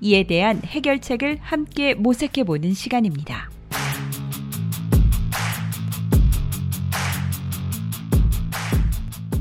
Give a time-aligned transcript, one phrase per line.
[0.00, 3.50] 이에 대한 해결책을 함께 모색해 보는 시간입니다.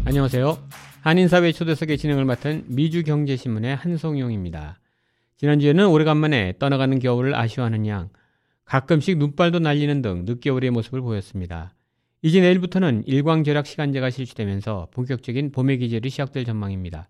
[0.06, 0.58] 안녕하세요.
[1.02, 4.80] 한인사회 초대석의 진행을 맡은 미주경제신문의 한성용입니다.
[5.38, 8.10] 지난주에는 오래간만에 떠나가는 겨울을 아쉬워하는 양,
[8.64, 11.74] 가끔씩 눈발도 날리는 등 늦겨울의 모습을 보였습니다.
[12.22, 17.10] 이제 내일부터는 일광절약 시간제가 실시되면서 본격적인 봄의 계절이 시작될 전망입니다.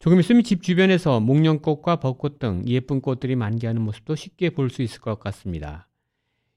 [0.00, 5.02] 조금 있으면 집 주변에서 목련꽃과 벚꽃 등 예쁜 꽃들이 만개하는 모습도 쉽게 볼 수 있을
[5.02, 5.88] 것 같습니다.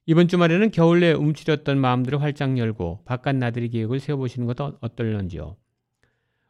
[0.06, 5.56] 이번 주말에는 겨울 내 움츠렸던 마음들을 활짝 열고 바깥 나들이 계획을 세워보시는 것도 어떨런지요.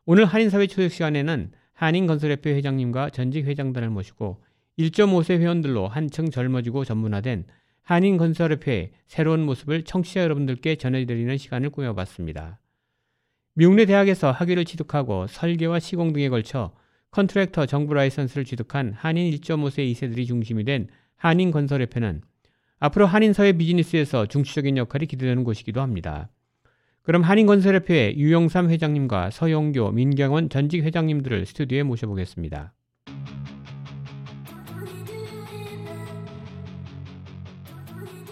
[0.07, 4.45] 오늘 한인사회 초대 시간에는 한인건설협회 회장님과 전직 회장단을 모시고
[4.79, 7.47] 1.5세 회원들로 한층 젊어지고 전문화된
[7.83, 12.61] 한인건설협회의 새로운 모습을 청취자 여러분들께 전해드리는 시간을 꾸며봤습니다.
[13.55, 16.73] 미국 내 대학에서 학위를 취득하고 설계와 시공 등에 걸쳐
[17.15, 22.23] contractor 정부 라이선스를 취득한 한인 1.5세 2세들이 중심이 된 한인건설협회는
[22.81, 26.29] 앞으로 한인사회 비즈니스에서 중추적인 역할이 기대되는 곳이기도 합니다.
[27.03, 32.75] 그럼 한인건설협회 유영삼 회장님과 서영교, 민경원 전직 회장님들을 스튜디오에 모셔보겠습니다.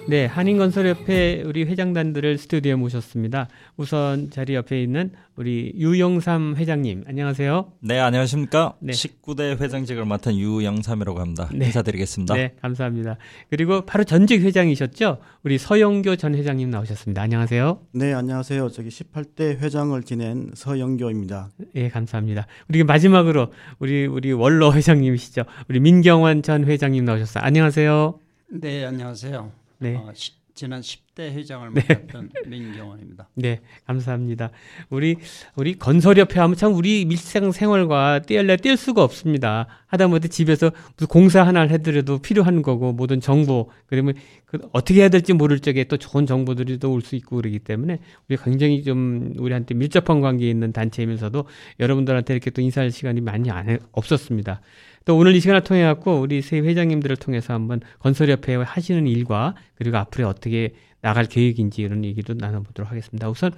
[0.08, 3.48] 네, 한인건설협회 우리 회장단들을 스튜디오에 모셨습니다.
[3.76, 7.72] 우선 자리 옆에 있는 우리 유영삼 회장님, 안녕하세요.
[7.80, 8.74] 네, 안녕하십니까.
[8.80, 8.92] 네.
[8.92, 11.48] 19대 회장직을 맡은 유영삼이라고 합니다.
[11.54, 11.66] 네.
[11.66, 12.34] 인사드리겠습니다.
[12.34, 13.16] 네, 감사합니다.
[13.48, 15.18] 그리고 바로 전직 회장이셨죠?
[15.44, 17.22] 우리 서영교 전 회장님 나오셨습니다.
[17.22, 17.78] 안녕하세요.
[17.92, 18.70] 네, 안녕하세요.
[18.70, 21.50] 저기 18대 회장을 지낸 서영교입니다.
[21.76, 22.48] 예, 감사합니다.
[22.68, 25.44] 우리 마지막으로 우리 우리 원로 회장님이시죠?
[25.68, 27.44] 우리 민경원 전 회장님 나오셨어요.
[27.44, 28.18] 안녕하세요.
[28.50, 29.61] 네, 안녕하세요.
[29.82, 29.96] 네.
[29.96, 31.80] 어, 시- 지난 10대 회장을 네.
[31.88, 33.26] 맡았던 민경원입니다.
[33.34, 34.50] 네, 감사합니다.
[34.90, 35.16] 우리
[35.56, 39.66] 우리 건설협회 하면 참 우리 일상 생활과 떼할래 뗄 수가 없습니다.
[39.86, 44.12] 하다못해 집에서 무슨 공사 하나를 해드려도 필요한 거고 모든 정보 그러면
[44.44, 47.98] 그 어떻게 해야 될지 모를 적에 또 좋은 정보들이 또 올 수 있고 그러기 때문에
[48.28, 51.46] 우리 굉장히 좀 우리한테 밀접한 관계에 있는 단체이면서도
[51.80, 54.60] 여러분들한테 이렇게 또 인사할 시간이 많이 안 해- 없었습니다.
[55.04, 59.96] 또 오늘 이 시간을 통해 갖고 우리 세 회장님들을 통해서 한번 건설협회 하시는 일과 그리고
[59.96, 63.28] 앞으로 어떻게 나갈 계획인지 이런 얘기도 나눠보도록 하겠습니다.
[63.28, 63.50] 우선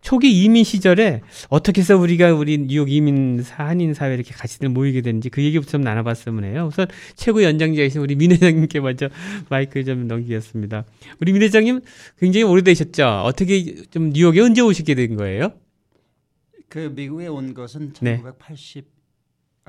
[0.00, 5.30] 초기 이민 시절에 어떻게 해서 우리가 우리 뉴욕 이민 한인 사회 이렇게 같이들 모이게 됐는지
[5.30, 6.66] 그 얘기부터 좀 나눠봤으면 해요.
[6.68, 9.08] 우선 최고 연장자이신 우리 민 회장님께 먼저
[9.48, 10.84] 마이크 좀 넘기겠습니다.
[11.20, 11.80] 우리 민 회장님
[12.18, 13.22] 굉장히 오래되셨죠?
[13.24, 15.52] 어떻게 좀 뉴욕에 언제 오시게 된 거예요?
[16.68, 18.20] 그 미국에 온 것은 네.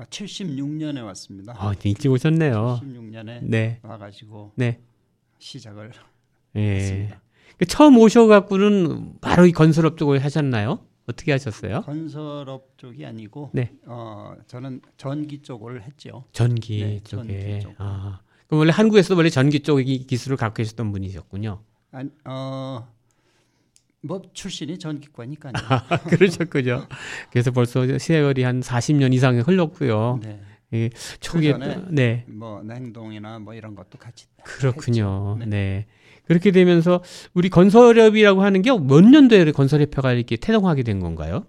[0.00, 1.54] 아, 76년에 왔습니다.
[1.56, 2.80] 아, 일찍 오셨네요.
[2.82, 4.80] 76년에 네, 와가지고 네,
[5.38, 5.92] 시작을
[6.56, 6.60] 예.
[6.60, 7.20] 했습니다.
[7.58, 10.80] 그 처음 오셔갖고는 바로 이 건설업 쪽을 하셨나요?
[11.06, 11.82] 어떻게 하셨어요?
[11.82, 13.72] 건설업 쪽이 아니고 네.
[13.86, 16.24] 어, 저는 전기 쪽을 했죠.
[16.32, 17.26] 전기 네, 쪽에.
[17.40, 17.74] 전기 쪽.
[17.78, 21.60] 아, 그럼 원래 한국에서 원래 전기 쪽 기- 기술을 갖고 계셨던 분이셨군요.
[21.92, 22.88] 아니, 어,
[24.02, 25.52] 뭐 출신이 전기과니까요.
[26.08, 26.86] 그러셨군요.
[27.30, 30.20] 그래서 벌써 세월이 한 40년 이상 흘렀고요.
[30.22, 30.40] 네.
[30.72, 30.90] 예,
[31.20, 32.24] 초기에 또- 네.
[32.28, 35.36] 뭐 냉동이나 뭐 이런 것도 같이 그렇군요.
[35.40, 35.50] 했죠.
[35.50, 35.86] 네.
[36.24, 37.02] 그렇게 되면서
[37.34, 41.44] 우리 건설협이라고 하는 게 몇 년도에 건설협회가 이렇게 태동하게 된 건가요?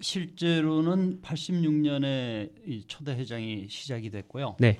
[0.00, 4.56] 실제로는 86년에 이 초대 회장이 시작이 됐고요.
[4.58, 4.78] 네.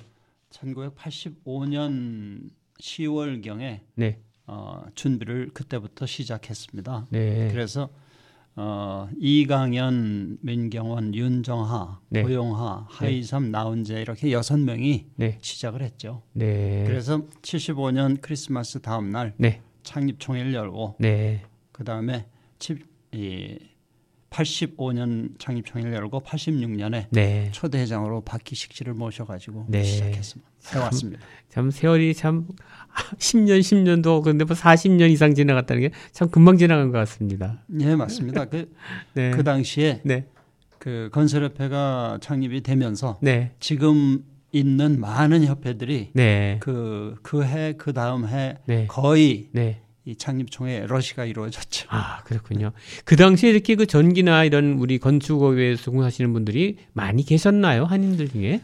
[0.51, 4.19] 1985년 10월 경에 네.
[4.47, 7.07] 어, 준비를 그때부터 시작했습니다.
[7.09, 7.49] 네.
[7.51, 7.89] 그래서
[8.55, 12.23] 어, 이강연, 민경원, 윤정하, 네.
[12.23, 15.37] 고용하, 하이삼, 나은재 이렇게 여섯 명이 네.
[15.41, 16.21] 시작을 했죠.
[16.33, 16.83] 네.
[16.85, 19.61] 그래서 75년 크리스마스 다음 날 네.
[19.83, 21.43] 창립 총회를 열고 네.
[21.71, 22.27] 그 다음에
[23.13, 23.57] 이
[24.29, 27.49] 85년 창립 총회를 열고 86년에 네.
[27.51, 29.83] 초대회장으로 박기식 씨를 모셔가지고 네.
[29.83, 30.50] 시작했습니다.
[30.73, 31.21] 해왔습니다.
[31.49, 32.47] 참 세월이 참
[33.17, 37.63] 10년, 10년도 근데 뭐 40년 이상 지나갔다는 게 참 금방 지나간 것 같습니다.
[37.79, 38.45] 예, 맞습니다.
[38.45, 38.71] 그,
[39.13, 39.31] 네.
[39.31, 40.25] 그 당시에 네.
[40.79, 43.51] 그 건설협회가 창립이 되면서 네.
[43.59, 46.57] 지금 있는 많은 협회들이 네.
[46.61, 48.85] 그그 해 그 다음 해 네.
[48.87, 49.81] 거의 네.
[50.03, 51.87] 이 창립총회 러시가 이루어졌죠.
[51.91, 52.71] 아, 그렇군요.
[53.05, 57.85] 그 당시에 이렇게 그 전기나 이런 우리 건축업에 수고하시는 분들이 많이 계셨나요?
[57.85, 58.61] 한인들 중에?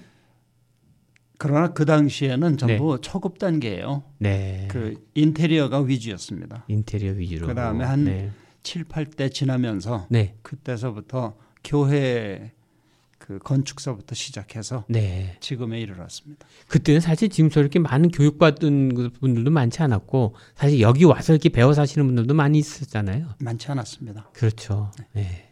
[1.38, 4.04] 그러나 그 당시에는 전부 초급 단계예요.
[4.18, 4.68] 네.
[4.72, 6.66] 그 인테리어가 위주였습니다.
[6.68, 7.48] 인테리어 위주로.
[7.48, 8.32] 그다음에 한 네.
[8.64, 10.36] 7, 8대 지나면서 네.
[10.42, 12.52] 그때서부터 교회
[13.20, 15.36] 그 건축서부터 시작해서 네.
[15.42, 16.48] 지금에 이르렀습니다.
[16.68, 21.74] 그때는 사실 지금처럼 이렇게 많은 교육받은 그 분들도 많지 않았고 사실 여기 와서 이렇게 배워
[21.74, 23.28] 사시는 분들도 많이 있었잖아요.
[23.40, 24.30] 많지 않았습니다.
[24.34, 24.92] 그렇죠.
[25.14, 25.47] 네.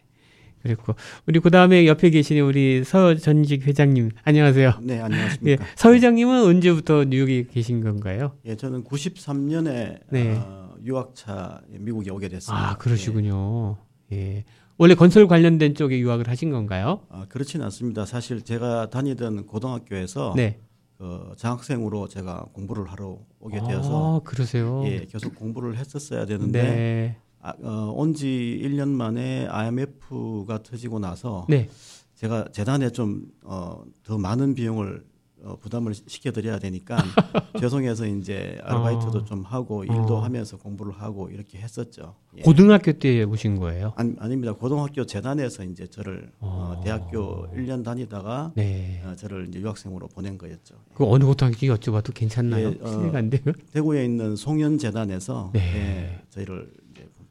[0.65, 0.95] 그랬고
[1.27, 4.79] 우리 그 다음에 옆에 계신 우리 서 전직 회장님 안녕하세요.
[4.81, 5.63] 네, 예, 안녕하십니까.
[5.75, 8.33] 서 회장님은 언제부터 뉴욕에 계신 건가요?
[8.45, 10.35] 예, 저는 93년에 네.
[10.37, 12.71] 어, 유학차 미국에 오게 됐습니다.
[12.71, 13.77] 아 그러시군요.
[14.11, 14.43] 예.
[14.77, 17.01] 원래 건설 관련된 쪽에 유학을 하신 건가요?
[17.13, 17.17] 예.
[17.17, 18.05] 아, 그렇지는 않습니다.
[18.05, 20.59] 사실 제가 다니던 고등학교에서 네.
[20.97, 24.81] 그 장학생으로 제가 공부를 하러 오게 되어서 아, 그러세요.
[24.85, 27.17] 예, 계속 공부를 했었어야 되는데 네.
[27.45, 31.69] 아, 어, 온지 1년 만에 IMF가 터지고 나서 네.
[32.15, 35.05] 제가 재단에 좀 어, 더 많은 비용을
[35.43, 36.97] 어, 부담을 시켜드려야 되니까
[37.61, 39.25] 죄송해서 이제 아르바이트도 어.
[39.25, 40.19] 좀 하고 일도 어.
[40.21, 42.15] 하면서 공부를 하고 이렇게 했었죠.
[42.35, 42.41] 예.
[42.41, 43.93] 고등학교 때 오신 거예요?
[43.95, 44.53] 아니, 아닙니다.
[44.53, 46.83] 고등학교 재단에서 이제 저를 어, 어.
[46.83, 49.03] 대학교 1년 다니다가 네.
[49.05, 50.77] 어, 저를 이제 유학생으로 보낸 거였죠.
[50.95, 52.69] 그 어느 고등학교 여쭤봐도 괜찮나요?
[52.69, 53.53] 예, 어, 실례가 안 되면?
[53.71, 55.59] 대구에 있는 송현 재단에서 네.
[55.59, 56.71] 예, 저희를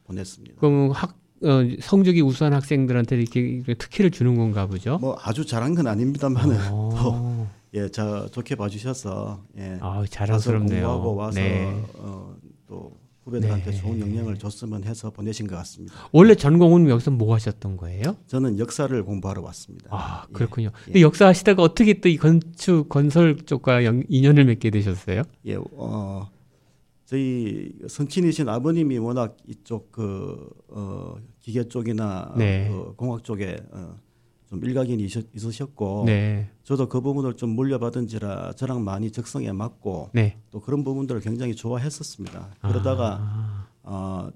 [0.05, 0.57] 보냈습니다.
[0.59, 4.99] 그럼 학 어, 성적이 우수한 학생들한테 이렇게 특혜를 주는 건가 보죠?
[4.99, 7.51] 뭐 아주 잘한 건 아닙니다만은 어.
[7.75, 10.87] 예, 저 좋게 봐주셔서 예, 아, 와서 자랑스럽네요.
[10.87, 11.83] 공부하고 와서 네.
[11.97, 12.35] 어,
[12.69, 12.93] 또
[13.25, 13.77] 후배들한테 네.
[13.77, 15.95] 좋은 영향을 줬으면 해서 보내신 것 같습니다.
[16.13, 18.17] 원래 전공은 여기서 뭐 하셨던 거예요?
[18.29, 19.89] 저는 역사를 공부하러 왔습니다.
[19.91, 20.33] 아, 예.
[20.33, 20.69] 그렇군요.
[20.69, 20.85] 예.
[20.85, 25.23] 근데 역사 하시다가 어떻게 또 이 건축 건설 쪽과 연, 인연을 맺게 되셨어요?
[25.47, 26.31] 예, 어,
[27.05, 32.69] 저희 성친이신 아버님이 워낙 이쪽 그 어, 기계 쪽이나 네.
[32.71, 33.97] 그 공학 쪽에 어,
[34.49, 36.51] 좀 일각이 있으- 있으셨고 네.
[36.63, 40.39] 저도 그 부분을 좀 물려받은지라 저랑 많이 적성에 맞고 네.
[40.51, 42.55] 또 그런 부분들을 굉장히 좋아했었습니다.
[42.63, 44.31] 그러다가 아, 어,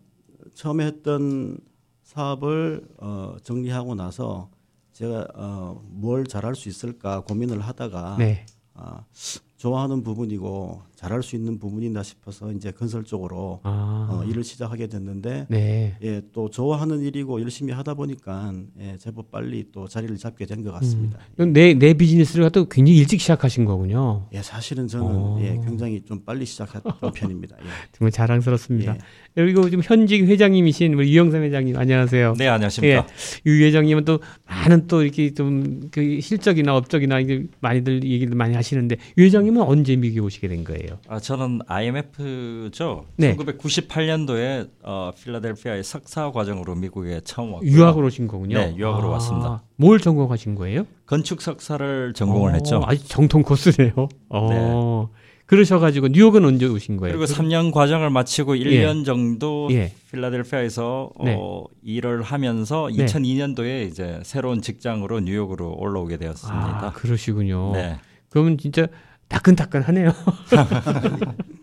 [0.55, 1.59] 처음에 했던
[2.03, 4.51] 사업을 어, 정리하고 나서
[4.93, 8.45] 제가 어, 뭘 잘할 수 있을까 고민을 하다가 네.
[8.75, 9.05] 아,
[9.57, 14.09] 좋아하는 부분이고 잘할 수 있는 부분이다 싶어서 이제 건설 쪽으로 아.
[14.11, 15.95] 어, 일을 시작하게 됐는데 네.
[16.03, 20.73] 예, 또 좋아하는 일이고 열심히 하다 보니까 예, 제법 빨리 또 자리를 잡게 된 것
[20.73, 21.21] 같습니다.
[21.37, 24.27] 그럼 내, 내 비즈니스를 갖다 굉장히 일찍 시작하신 거군요.
[24.33, 25.39] 예, 사실은 저는 어.
[25.41, 27.57] 예, 굉장히 좀 빨리 시작했던 편입니다.
[27.61, 27.67] 예.
[27.93, 28.95] 정말 자랑스럽습니다.
[28.97, 28.99] 예.
[29.37, 32.35] 그리고 지금 현직 회장님이신 우리 유영삼 회장님 안녕하세요.
[32.39, 33.07] 네, 안녕하십니까.
[33.47, 38.97] 유 회장님은 또 많은 또 이렇게 좀 그 실적이나 업적이나 이게 많이들 얘기를 많이 하시는데
[39.17, 40.88] 유 회장님은 언제 미국에 오시게 된 거예요?
[41.09, 43.05] 아, 저는 IMF죠.
[43.17, 43.37] 네.
[43.37, 47.71] 1998년도에 어, 필라델피아의 석사 과정으로 미국에 처음 왔고요.
[47.71, 48.59] 유학으로 오신 거군요.
[48.59, 49.63] 네, 유학으로 왔습니다.
[49.77, 50.87] 뭘 전공하신 거예요?
[51.07, 52.83] 건축 석사를 전공을 어, 했죠.
[52.85, 54.09] 아주 정통 코스네요.
[54.31, 55.09] 어.
[55.49, 57.17] 그러셔가지고 뉴욕은 언제 오신 거예요?
[57.17, 59.93] 그리고 3년 과정을 마치고 1년 정도 예.
[60.11, 61.37] 필라델피아에서 네.
[61.39, 63.07] 어, 일을 하면서 네.
[63.07, 66.87] 2002년도에 이제 새로운 직장으로 뉴욕으로 올라오게 되었습니다.
[66.87, 67.73] 아, 그러시군요.
[67.73, 67.97] 네.
[68.29, 68.89] 그러면 진짜
[69.29, 70.13] 따끈따끈하네요.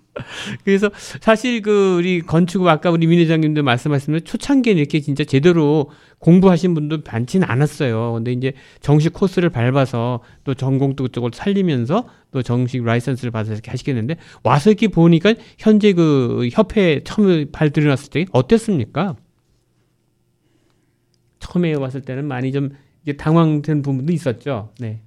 [0.63, 0.89] 그래서
[1.19, 6.99] 사실 그 우리 건축 아까 우리 민 회장님도 말씀하신 초창기에 이렇게 진짜 제대로 공부하신 분도
[7.05, 8.13] 많지는 않았어요.
[8.13, 14.15] 근데 이제 정식 코스를 밟아서 또 전공 쪽을 살리면서 또 정식 라이선스를 받아서 이렇게 하시겠는데
[14.43, 19.15] 와서 이렇게 보니까 현재 그 협회 처음에 발 들여놨을 때 어땠습니까?
[21.39, 22.69] 처음에 왔을 때는 많이 좀
[23.17, 24.71] 당황된 부분도 있었죠.
[24.79, 25.01] 네.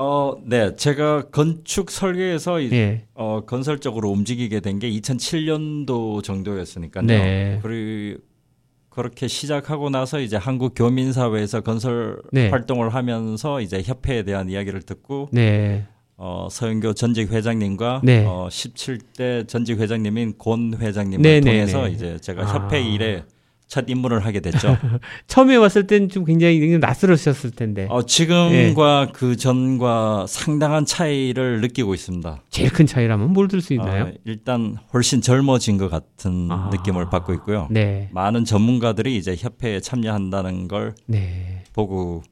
[0.00, 0.76] 어, 네.
[0.76, 3.02] 제가 건축 설계에서 이- 예.
[3.14, 7.04] 어, 건설적으로 움직이게 된 게 2007년도 정도였으니까요.
[7.04, 7.58] 네.
[7.62, 8.20] 그리고
[8.90, 12.48] 그렇게 시작하고 나서 이제 한국 교민 사회에서 건설 네.
[12.48, 15.84] 활동을 하면서 이제 협회에 대한 이야기를 듣고 네.
[16.16, 18.24] 어, 서영교 전직 회장님과 네.
[18.24, 21.90] 어, 17대 전직 회장님인 곤 회장님을 네, 네, 통해서 네.
[21.92, 22.54] 이제 제가 아.
[22.54, 23.24] 협회 일에
[23.68, 24.76] 첫 입문을 하게 됐죠.
[25.28, 32.42] 처음에 왔을 땐좀 굉장히 낯설으셨을 텐데 어, 지금과 그 전과 상당한 차이를 느끼고 있습니다.
[32.50, 34.04] 제일 큰 차이라면 뭘 들 수 있나요?
[34.06, 36.70] 어, 일단 훨씬 젊어진 것 같은 아.
[36.72, 37.68] 느낌을 받고 있고요.
[37.70, 42.22] 네, 많은 전문가들이 이제 협회에 참여한다는 걸 네, 보고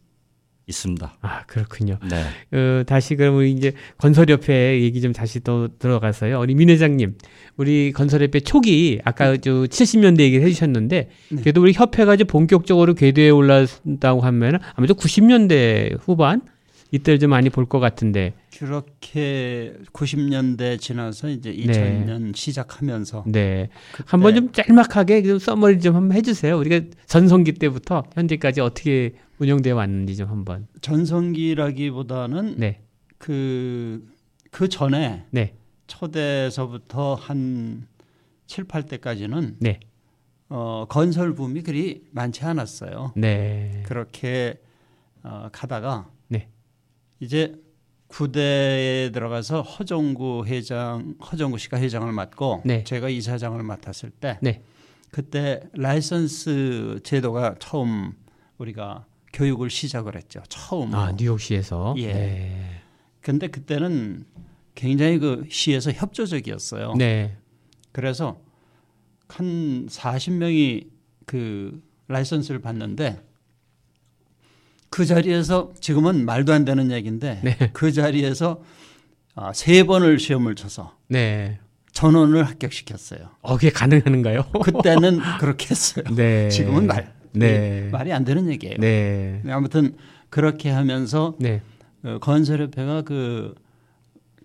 [0.76, 1.18] 있습니다.
[1.20, 1.99] 아 그렇군요.
[2.08, 2.56] 네.
[2.58, 6.40] 어, 다시 그럼 우리 이제 건설협회 얘기 좀 다시 또 들어가서요.
[6.40, 7.16] 우리 민 회장님,
[7.56, 11.40] 우리 건설협회 초기 아까 저 70년대 얘기를 해주셨는데 네.
[11.40, 16.42] 그래도 우리 협회가 이제 본격적으로 궤도에 올랐다고 하면 아무래도 90년대 후반
[16.92, 21.66] 이때를 좀 많이 볼 것 같은데, 그렇게 90년대 지나서 이제 네.
[21.66, 23.68] 2000년 시작하면서 네,
[24.06, 26.56] 한번 좀 짤막하게 좀 써머리 좀 한번 해주세요.
[26.56, 30.66] 우리가 전성기 때부터 현재까지 어떻게 운영되어 왔는지 좀 한번.
[30.81, 32.83] 전성기라기보다는 네,
[33.19, 34.07] 그,
[34.50, 35.55] 그 전에 네.
[35.87, 37.87] 초대에서부터 한
[38.47, 39.81] 7, 8대까지는 네.
[40.49, 43.12] 어, 건설 붐이 그리 많지 않았어요.
[43.16, 43.83] 네.
[43.87, 44.61] 그렇게
[45.23, 46.49] 어, 가다가 네.
[47.21, 47.61] 이제
[48.07, 52.85] 구대에 들어가서 허정구 회장, 허정구 씨가 회장을 맡고 네.
[52.85, 54.62] 제가 이사장을 맡았을 때 네.
[55.11, 58.12] 그때 라이선스 제도가 처음
[58.59, 60.43] 우리가 교육을 시작을 했죠.
[60.49, 60.95] 처음.
[60.95, 61.95] 아, 뉴욕시에서.
[61.99, 62.12] 예.
[62.12, 62.81] 네.
[63.21, 64.25] 근데 그때는
[64.75, 66.95] 굉장히 그 시에서 협조적이었어요.
[66.97, 67.37] 네.
[67.93, 68.40] 그래서
[69.28, 70.88] 한 40명이
[71.26, 73.21] 그 라이선스를 받는데
[74.88, 77.71] 그 자리에서 지금은 말도 안 되는 얘기인데 네.
[77.73, 78.62] 그 자리에서
[79.35, 81.59] 아, 세 번을 시험을 쳐서 네.
[81.93, 83.31] 전원을 합격시켰어요.
[83.43, 84.50] 어, 그게 가능한가요?
[84.62, 86.05] 그때는 그렇게 했어요.
[86.14, 86.49] 네.
[86.49, 87.88] 지금은 말 네.
[87.90, 88.76] 말이 안 되는 얘기예요.
[88.78, 89.43] 네.
[89.49, 89.95] 아무튼
[90.31, 91.62] 그렇게 하면서 네.
[92.02, 93.55] 어, 건설협회가 그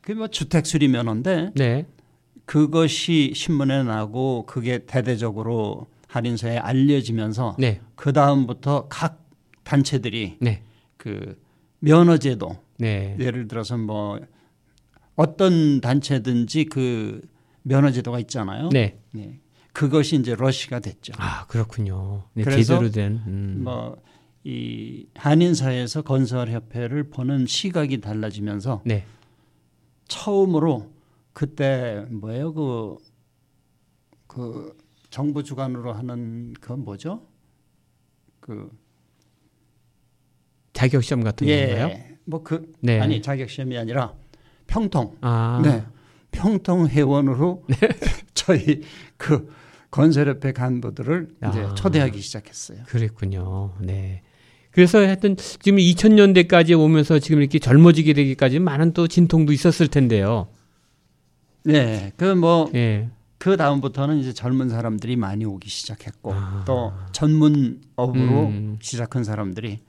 [0.01, 1.85] 그뭐 주택 수리 면허인데 네.
[2.45, 7.79] 그것이 신문에 나고 그게 대대적으로 한인사에 알려지면서 네.
[7.95, 9.23] 그 다음부터 각
[9.63, 10.63] 단체들이 네.
[10.97, 11.39] 그
[11.79, 13.15] 면허제도 네.
[13.19, 14.19] 예를 들어서 뭐
[15.15, 17.21] 어떤 단체든지 그
[17.63, 18.69] 면허제도가 있잖아요.
[18.69, 18.97] 네.
[19.73, 19.79] 네.
[19.79, 21.13] 그것이 이제 러시가 됐죠.
[21.17, 22.23] 아, 그렇군요.
[22.33, 23.21] 네, 그래서 제대로 된.
[23.27, 23.63] 음.
[23.63, 29.05] 뭐이 한인사에서 건설협회를 보는 시각이 달라지면서 네.
[30.07, 30.91] 처음으로
[31.33, 32.97] 그때 뭐예요 그,
[34.27, 34.77] 그
[35.09, 37.25] 정부 주관으로 하는 그건 뭐죠?
[38.39, 38.69] 그
[40.73, 41.87] 자격 시험 같은 건가요?
[41.87, 42.99] 예, 뭐그 네.
[42.99, 44.13] 아니 자격 시험이 아니라
[44.67, 45.17] 평통.
[45.21, 45.61] 아.
[45.63, 45.83] 네,
[46.31, 47.63] 평통 회원으로
[48.33, 48.81] 저희
[49.17, 49.53] 그
[49.91, 51.73] 건설협회 간부들을 이제 아.
[51.75, 52.79] 초대하기 시작했어요.
[52.87, 53.73] 그랬군요.
[53.79, 54.21] 네.
[54.71, 60.47] 그래서 하여튼 지금 2000년대까지 오면서 지금 이렇게 젊어지게 되기까지 많은 또 진통도 있었을 텐데요.
[61.63, 63.09] 네, 그뭐그 예.
[63.57, 66.63] 다음부터는 이제 젊은 사람들이 많이 오기 시작했고 아.
[66.65, 68.77] 또 전문업으로 음.
[68.81, 69.81] 시작한 사람들이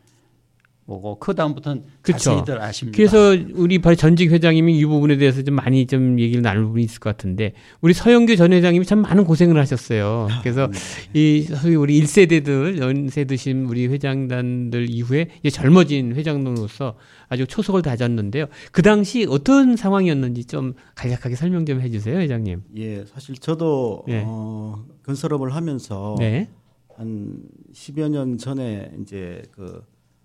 [0.86, 2.18] 오고 그 다음부터는 그쵸.
[2.18, 2.96] 자세히들 아십니다.
[2.96, 6.98] 그래서 우리 바로 전직 회장님이 이 부분에 대해서 좀 많이 좀 얘기를 나눌 부분이 있을
[6.98, 10.28] 것 같은데 우리 서영규 전 회장님이 참 많은 고생을 하셨어요.
[10.42, 10.68] 그래서
[11.14, 16.96] 이 소위 우리 1세대들 연세 드신 우리 회장단들 이후에 이제 젊어진 회장으로서
[17.28, 18.46] 아주 초석을 다졌는데요.
[18.72, 22.62] 그 당시 어떤 상황이었는지 좀 간략하게 설명 좀 해주세요, 회장님.
[22.76, 24.24] 예, 사실 저도 예.
[24.26, 26.48] 어, 건설업을 하면서 네,
[26.96, 27.38] 한
[27.72, 29.82] 10여 년 전에 이제 그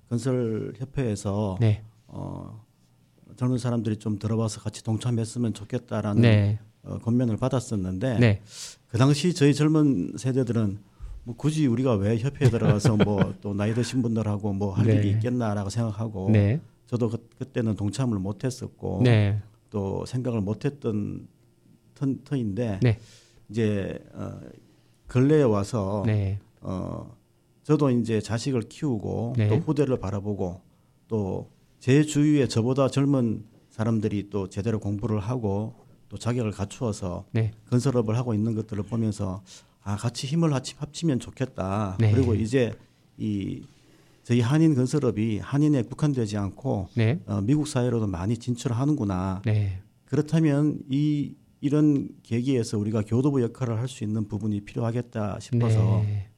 [0.10, 2.66] 건설협회에서 네, 어,
[3.36, 8.42] 젊은 사람들이 좀 들어와서 같이 동참했으면 좋겠다라는 네, 어, 권면을 받았었는데 네,
[8.88, 10.80] 그 당시 저희 젊은 세대들은
[11.24, 14.96] 뭐 굳이 우리가 왜 협회에 들어가서 뭐 또 나이 드신 분들하고 뭐할 네.
[14.96, 21.28] 일이 있겠나라고 생각하고 네, 저도 그, 그때는 동참을 못했었고 네, 또 생각을 못했던
[21.94, 22.98] 터, 터인데 네.
[23.50, 24.40] 이제 어,
[25.08, 27.17] 근래에 와서 네, 어,
[27.68, 29.50] 저도 이제 자식을 키우고 네.
[29.50, 30.62] 또 후대를 바라보고
[31.10, 35.76] 또 제 주위에 저보다 젊은 사람들이 또 제대로 공부를 하고
[36.10, 37.52] 또 자격을 갖추어서 네.
[37.70, 39.44] 건설업을 하고 있는 것들을 보면서
[39.84, 41.98] 아 같이 힘을 합치- 합치면 좋겠다.
[42.00, 42.12] 네.
[42.12, 42.74] 그리고 이제
[43.18, 43.62] 이
[44.24, 49.44] 저희 한인 건설업이 한인에 국한되지 않고 네, 어, 미국 사회로도 많이 진출하는구나.
[49.46, 56.30] 네, 그렇다면 이 이런 계기에서 우리가 교도부 역할을 할 수 있는 부분이 필요하겠다 싶어서 네,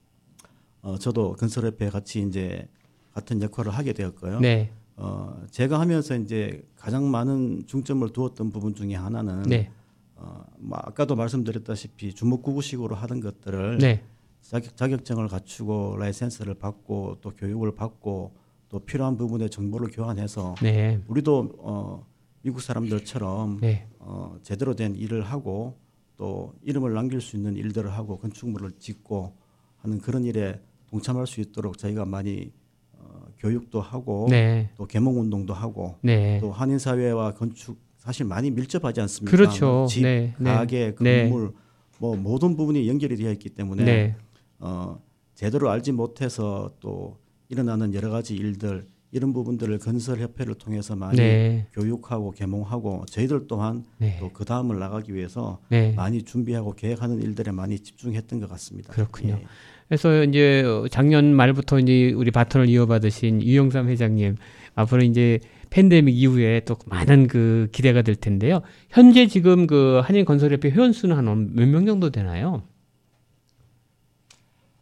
[0.82, 2.68] 어, 저도 건설협회 같이 이제
[3.14, 4.40] 같은 역할을 하게 되었고요.
[4.40, 9.72] 네, 어, 제가 하면서 이제 가장 많은 중점을 두었던 부분 중에 하나는 네,
[10.16, 14.04] 어, 뭐 아까도 말씀드렸다시피 주먹구구식으로 하던 것들을 네,
[14.42, 18.36] 자격, 자격증을 갖추고 라이센스를 받고 또 교육을 받고
[18.70, 22.06] 또 필요한 부분에 정보를 교환해서 네, 우리도 어,
[22.42, 25.78] 미국 사람들처럼 네, 어, 제대로 된 일을 하고
[26.16, 29.34] 또 이름을 남길 수 있는 일들을 하고 건축물을 짓고
[29.78, 32.52] 하는 그런 일에 동참할 수 있도록 저희가 많이
[32.94, 36.40] 어, 교육도 하고 네, 또 개몽 운동도 하고 네.
[36.40, 39.36] 또 한인 사회와 건축 사실 많이 밀접하지 않습니까?
[39.36, 39.66] 그렇죠.
[39.66, 40.54] 뭐 집, 네, 네.
[40.54, 41.30] 가게, 네.
[41.30, 41.52] 건물
[42.00, 44.16] 뭐 모든 부분이 연결이 되어 있기 때문에 네.
[44.60, 45.00] 어,
[45.36, 47.18] 제대로 알지 못해서 또
[47.50, 51.68] 일어나는 여러 가지 일들 이런 부분들을 건설 협회를 통해서 많이 네.
[51.74, 54.18] 교육하고 개몽하고 저희들 또한 네.
[54.20, 55.94] 또그 다음을 나가기 위해서 네.
[55.94, 58.94] 많이 준비하고 계획하는 일들에 많이 집중했던 것 같습니다.
[58.94, 59.40] 그렇군요.
[59.42, 59.46] 예.
[59.90, 64.36] 그래서 이제 작년 말부터 이제 우리 바톤을 이어받으신 유영삼 회장님
[64.76, 65.40] 앞으로 이제
[65.72, 68.62] 팬데믹 이후에 또 많은 그 기대가 될 텐데요.
[68.90, 72.64] 현재 지금 그 한인 건설협회 회원 수는 한 몇 명 정도 되나요?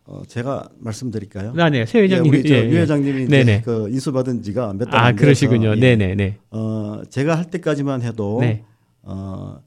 [0.06, 1.54] 어, 제가 말씀드릴까요?
[1.58, 1.86] 아, 네.
[1.86, 2.34] 새 회장님.
[2.34, 2.82] 예, 우리 저 예, 유 예.
[2.82, 3.62] 회장님이 이제.
[3.66, 5.72] 그 인수받은 지가 몇달 아, 안 돼서 그러시군요.
[5.72, 5.80] 예.
[5.80, 6.38] 네, 네, 네.
[6.52, 8.64] 어, 제가 할 때까지만 해도 네.
[9.04, 9.60] 어,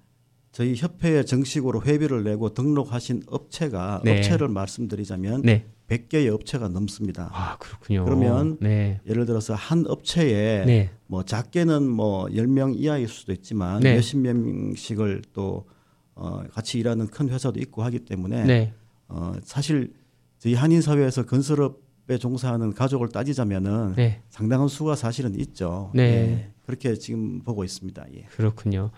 [0.61, 4.19] 저희 협회에 정식으로 회비를 내고 등록하신 업체가 네.
[4.19, 5.64] 업체를 말씀드리자면 네.
[5.88, 7.31] 100개의 업체가 넘습니다.
[7.33, 8.05] 아, 그렇군요.
[8.05, 9.00] 그러면 네.
[9.09, 10.90] 예를 들어서 한 업체에 네.
[11.07, 13.95] 뭐 작게는 뭐 10명 이하일 수도 있지만 네.
[13.95, 15.67] 몇십 명씩을 또
[16.14, 18.75] 어, 같이 일하는 큰 회사도 있고 하기 때문에 네.
[19.09, 19.95] 어, 사실
[20.37, 24.21] 저희 한인 사회에서 건설업에 종사하는 가족을 따지자면은 네.
[24.29, 25.90] 상당한 수가 사실은 있죠.
[25.95, 26.52] 네.
[26.71, 28.05] 예, 그렇게 지금 보고 있습니다.
[28.17, 28.25] 예.
[28.37, 28.91] 그렇군요.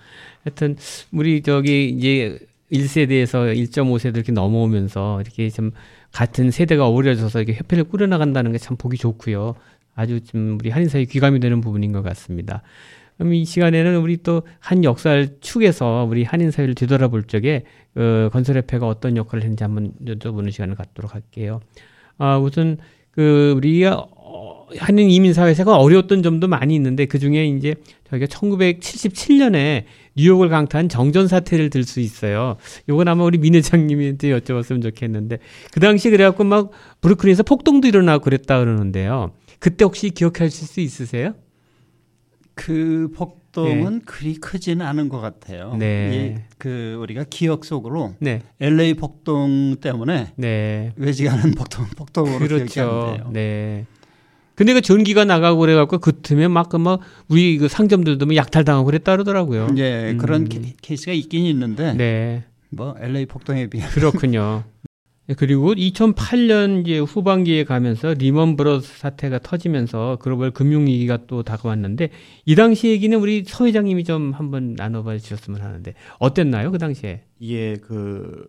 [0.45, 0.77] 하여튼
[1.13, 2.39] 우리 저기 이제
[2.73, 5.73] 1세대에서 1.5세대 이렇게 넘어오면서 이렇게 좀
[6.13, 9.55] 같은 세대가 어우러져서 이렇게 협회를 꾸려나간다는 게 참 보기 좋고요.
[9.95, 12.63] 아주 좀 우리 한인사회 귀감이 되는 부분인 것 같습니다.
[13.19, 17.65] 그럼 이 시간에는 우리 또 한 역사를 축에서 우리 한인사회를 뒤돌아볼 적에
[17.95, 21.61] 어, 건설협회가 어떤 역할을 했는지 한번 여쭤보는 시간을 갖도록 할게요.
[22.19, 22.79] 아, 우선
[23.11, 24.09] 그 우리 어,
[24.79, 27.75] 한인 이민 사회가 어려웠던 점도 많이 있는데 그 중에 이제
[28.11, 29.85] 저희가 1977년에
[30.17, 32.57] 뉴욕을 강타한 정전 사태를 들 수 있어요.
[32.89, 35.39] 요건 아마 우리 민 회장님한테 여쭤봤으면 좋겠는데
[35.73, 36.71] 그 당시 그래갖고 막
[37.01, 39.33] 브루클린에서 폭동도 일어나고 그랬다 그러는데요.
[39.59, 41.35] 그때 혹시 기억하실 수 있으세요?
[42.55, 45.75] 그 폭동은 그리 크지는 않은 것 같아요.
[45.79, 46.37] 네.
[46.37, 52.89] 이, 그 우리가 기억 속으로 네, LA 폭동 때문에 네, 외지가는 폭동 폭동으로 기억이 안
[52.89, 53.15] 그렇죠.
[53.17, 53.31] 돼요.
[53.33, 53.87] 네.
[54.63, 59.75] 근데 그 전기가 나가고 그래갖고 그 틈에 막그막 우리 그 상점들도 뭐 약탈당하고 그랬다 그러더라고요.
[59.79, 60.19] 예, 음.
[60.19, 62.45] 그런 케, 케이스가 있긴 있는데 네.
[62.71, 64.63] 뭐 LA 폭동에 비해 그렇군요.
[65.27, 72.11] 네, 그리고 2008년 이제 후반기에 가면서 리먼 브러더스 사태가 터지면서 글로벌 금융위기가 또 다가왔는데
[72.45, 77.25] 이 당시 얘기는 우리 서 회장님이 좀 한번 나눠봐 주셨으면 하는데 어땠나요 그 당시에?
[77.41, 78.47] 이게 그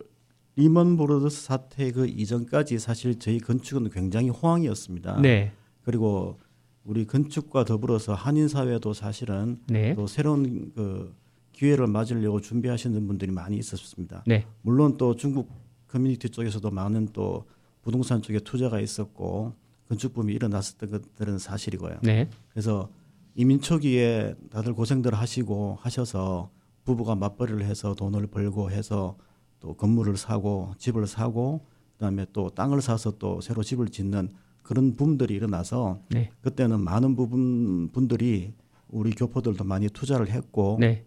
[0.54, 5.20] 리먼 브로더스 사태 그 이전까지 사실 저희 건축은 굉장히 호황이었습니다.
[5.20, 5.50] 네,
[5.84, 6.38] 그리고
[6.84, 11.14] 우리 건축과 더불어서 한인 사회도 사실은 네, 또 새로운 그
[11.52, 14.24] 기회를 맞으려고 준비하시는 분들이 많이 있었습니다.
[14.26, 15.48] 네, 물론 또 중국
[15.86, 17.44] 커뮤니티 쪽에서도 많은 또
[17.82, 19.54] 부동산 쪽에 투자가 있었고
[19.88, 21.98] 건축 붐이 일어났었던 것들은 사실이고요.
[22.02, 22.90] 네, 그래서
[23.34, 26.50] 이민 초기에 다들 고생들 하시고 하셔서
[26.84, 29.16] 부부가 맞벌이를 해서 돈을 벌고 해서
[29.60, 34.30] 또 건물을 사고 집을 사고 그다음에 또 땅을 사서 또 새로 집을 짓는
[34.64, 38.54] 그런 붐들이 일어나서 네, 그때는 많은 부분 분들이
[38.88, 41.04] 우리 교포들도 많이 투자를 했고 네,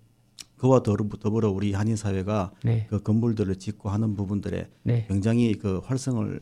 [0.57, 5.05] 그와 더불어, 우리 한인 사회가 네, 그 건물들을 짓고 하는 부분들에 네.
[5.09, 6.39] 굉장히 그 활성을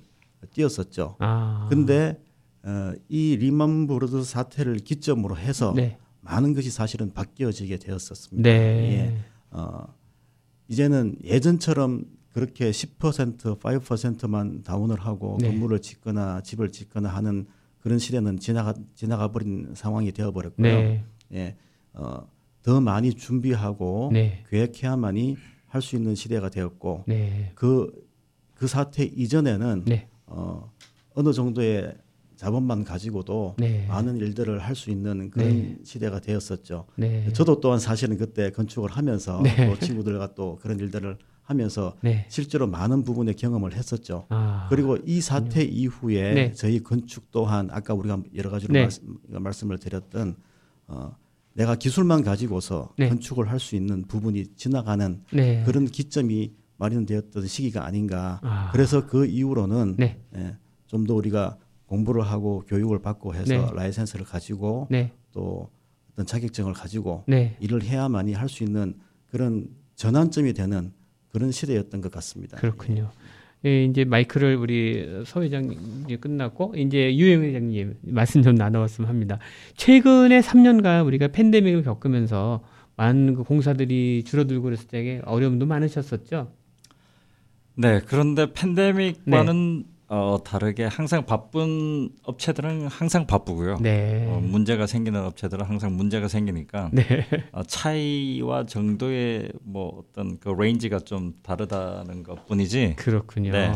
[0.53, 1.15] 띄었었죠.
[1.19, 2.21] 아, 근데
[2.63, 8.49] 어, 이 리먼 브로더스 사태를 기점으로 해서 네, 많은 것이 사실은 바뀌어지게 되었었습니다.
[8.49, 9.17] 네, 예.
[9.51, 9.87] 어,
[10.67, 12.03] 이제는 예전처럼
[12.35, 15.47] 그렇게 10% 5%만 down을 하고 네.
[15.47, 17.45] 건물을 짓거나 집을 짓거나 하는
[17.79, 20.67] 그런 시대는 지나가 지나가 버린 상황이 되어 버렸고요.
[20.67, 21.55] 네, 예.
[21.93, 22.27] 어,
[22.61, 27.89] 더 많이 준비하고 네, 계획해야만이 할 수 있는 시대가 되었고 네, 그,
[28.53, 30.73] 그 사태 이전에는 네, 어,
[31.13, 31.95] 어느 정도의
[32.35, 33.85] 자본만 가지고도 네.
[33.87, 35.77] 많은 일들을 할 수 있는 그런 네.
[35.85, 36.85] 시대가 되었었죠.
[36.97, 39.67] 네, 저도 또한 사실은 그때 건축을 하면서 네.
[39.67, 44.25] 또 친구들과 또 그런 일들을 하면서 네, 실제로 많은 부분에 경험을 했었죠.
[44.29, 46.53] 아, 그리고 이 사태 이후에 네.
[46.53, 48.81] 저희 건축 또한 아까 우리가 여러 가지로 네.
[48.81, 50.35] 말씀, 말씀을 드렸던
[50.87, 51.15] 어,
[51.53, 53.09] 내가 기술만 가지고서 네.
[53.09, 58.39] 건축을 할 수 있는 부분이 지나가는 네, 그런 기점이 마련되었던 시기가 아닌가.
[58.43, 58.69] 아.
[58.71, 63.69] 그래서 그 이후로는 네, 예, 좀더 우리가 공부를 하고 교육을 받고 해서 네.
[63.73, 65.69] 라이센스를 가지고 네, 또
[66.11, 67.55] 어떤 자격증을 가지고 네.
[67.59, 68.95] 일을 해야만이 할 수 있는
[69.27, 70.91] 그런 전환점이 되는
[71.35, 72.57] 그런 시대였던 것 같습니다.
[72.57, 73.11] 그렇군요.
[73.65, 79.37] 예, 이제 마이크를 우리 서 회장님 끝났고 이제 유영 회장님 말씀 좀 나눠봤으면 합니다.
[79.75, 82.63] 최근에 3년간 우리가 팬데믹을 겪으면서
[82.95, 86.53] 많은 그 공사들이 줄어들고 그랬을 때 어려움도 많으셨었죠.
[87.75, 93.79] 네, 그런데 팬데믹과는 어, 다르게 항상 바쁜 업체들은 항상 바쁘고요.
[93.81, 94.27] 네.
[94.29, 97.03] 어, 문제가 생기는 업체들은 항상 문제가 생기니까 네.
[97.51, 103.51] 어, 차이와 정도의 뭐 어떤 그 range가 좀 다르다는 것뿐이지 그렇군요.
[103.51, 103.71] 네.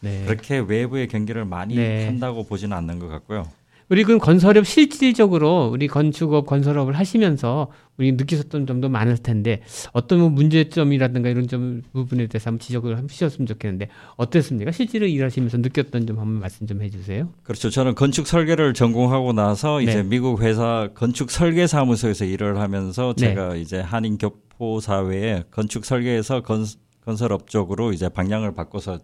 [0.00, 0.24] 네.
[0.26, 2.06] 그렇게 외부의 경기를 많이 네.
[2.06, 3.44] 한다고 보지는 않는 것 같고요.
[3.90, 10.28] 우리 그 건설업 실질적으로 우리 건축업 건설업을 하시면서 우리 느끼셨던 점도 많을 텐데 어떤 뭐
[10.30, 14.72] 문제점이라든가 이런 점 부분에 대해서 한번 지적을 해주셨으면 좋겠는데 어땠습니까?
[14.72, 17.28] 실제로 일하시면서 느꼈던 점 한번 말씀 좀 해주세요.
[17.42, 17.70] 그렇죠.
[17.70, 19.84] 저는 건축 설계를 전공하고 나서 네.
[19.84, 23.28] 이제 미국 회사 건축 설계 사무소에서 일을 하면서 네.
[23.28, 26.64] 제가 이제 한인 교포 사회에 건축 설계에서 건,
[27.04, 28.98] 건설업 쪽으로 이제 방향을 바꿔서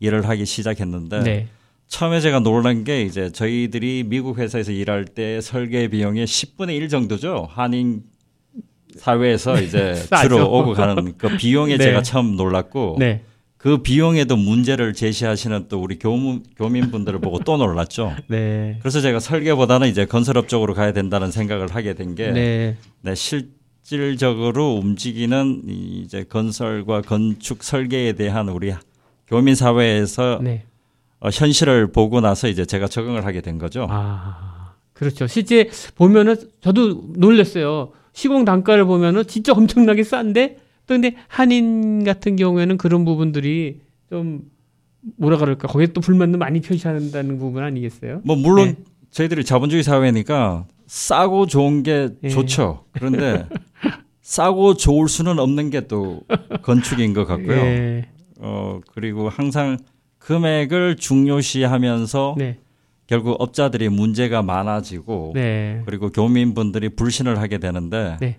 [0.00, 1.48] 일을 하기 시작했는데 네.
[1.88, 7.48] 처음에 제가 놀란 게 이제 저희들이 미국 회사에서 일할 때 설계 비용의 10분의 1 정도죠.
[7.50, 8.02] 한인
[8.96, 10.28] 사회에서 이제 싸죠.
[10.28, 11.84] 주로 오고 가는 그 비용에 네.
[11.84, 13.22] 제가 처음 놀랐고 네.
[13.56, 18.14] 그 비용에도 문제를 제시하시는 또 우리 교무, 교민분들을 보고 또 놀랐죠.
[18.28, 18.78] 네.
[18.80, 22.76] 그래서 제가 설계보다는 이제 건설업 쪽으로 가야 된다는 생각을 하게 된게 네.
[23.00, 28.72] 네, 실질적으로 움직이는 이 이제 건설과 건축 설계에 대한 우리
[29.26, 30.64] 교민 사회에서 네.
[31.20, 33.86] 어, 현실을 보고 나서 이제 제가 적응을 하게 된 거죠.
[33.90, 35.26] 아, 그렇죠.
[35.26, 37.92] 실제 보면은 저도 놀랐어요.
[38.12, 44.42] 시공 단가를 보면은 진짜 엄청나게 싼데 또 근데 한인 같은 경우에는 그런 부분들이 좀
[45.18, 48.20] 뭐라 그럴까 거기에 또 불만도 많이 표시한다는 부분 아니겠어요?
[48.24, 48.74] 뭐 물론 네.
[49.10, 52.28] 저희들이 자본주의 사회니까 싸고 좋은 게 예.
[52.28, 52.84] 좋죠.
[52.92, 53.46] 그런데
[54.22, 56.22] 싸고 좋을 수는 없는 게 또
[56.62, 57.56] 건축인 것 같고요.
[57.56, 58.08] 예.
[58.40, 59.78] 어 그리고 항상
[60.26, 62.58] 금액을 중요시하면서 네.
[63.06, 65.82] 결국 업자들이 문제가 많아지고 네.
[65.86, 68.36] 그리고 교민분들이 불신을 하게 되는데 네.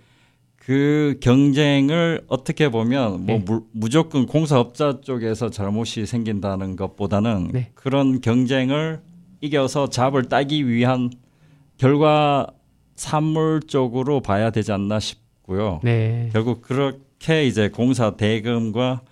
[0.57, 3.43] 그 경쟁을 어떻게 보면 뭐 네.
[3.45, 7.71] 무, 무조건 공사업자 쪽에서 잘못이 생긴다는 것보다는 네.
[7.73, 8.99] 그런 경쟁을
[9.39, 11.09] 이겨서 잡을 따기 위한
[11.77, 12.47] 결과
[12.97, 15.79] 산물 쪽으로 봐야 되지 않나 싶고요.
[15.85, 16.31] 네.
[16.33, 19.03] 결국 그렇게 이제 공사 대금과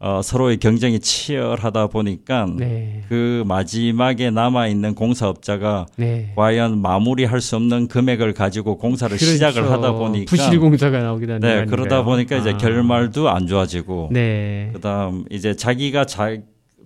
[0.00, 3.02] 어, 서로의 경쟁이 치열하다 보니까 네.
[3.08, 6.32] 그 마지막에 남아 있는 공사업자가 네.
[6.36, 9.32] 과연 마무리할 수 없는 금액을 가지고 공사를 그렇죠.
[9.32, 12.04] 시작을 하다 보니까 부실 공사가 나오게 되는 네거 그러다 아닌가요?
[12.04, 12.56] 보니까 이제 아.
[12.56, 14.70] 결말도 안 좋아지고 네.
[14.72, 16.36] 그다음 이제 자기가 자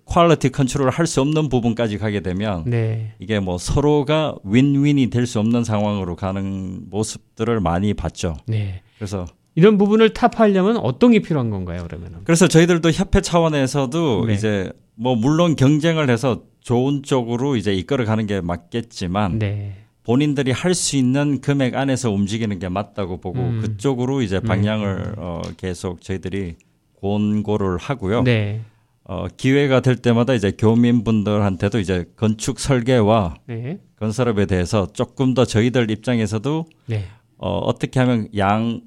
[0.07, 3.13] quality control을 할 수 없는 부분까지 가게 되면 네.
[3.19, 8.37] 이게 뭐 서로가 윈윈이 될 수 없는 상황으로 가는 모습들을 많이 봤죠.
[8.47, 8.81] 네.
[8.97, 12.21] 그래서 이런 부분을 타파하려면 어떤 게 필요한 건가요, 그러면은?
[12.25, 14.35] 그래서 저희들도 협회 차원에서도 네.
[14.35, 19.77] 이제 뭐 물론 경쟁을 해서 좋은 쪽으로 이제 이끌어 가는 게 맞겠지만 네.
[20.05, 23.61] 본인들이 할 수 있는 금액 안에서 움직이는 게 맞다고 보고 음.
[23.61, 26.57] 그쪽으로 이제 방향을 어, 계속 저희들이
[27.01, 28.23] 권고를 하고요.
[28.23, 28.63] 네.
[29.05, 33.79] 어, 기회가 될 때마다 이제 교민분들한테도 이제 건축 설계와 네.
[33.99, 37.05] 건설업에 대해서 조금 더 저희들 입장에서도 네.
[37.39, 38.81] 어, 어떻게 하면 양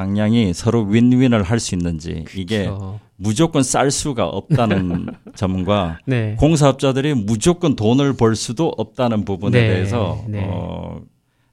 [0.00, 3.00] 방향이 서로 윈윈을 할 수 있는지 이게 그렇죠.
[3.16, 6.36] 무조건 쌀 수가 없다는 점과 네.
[6.38, 10.42] 공사업자들이 무조건 돈을 벌 수도 없다는 부분에 네, 대해서 네.
[10.42, 11.02] 어,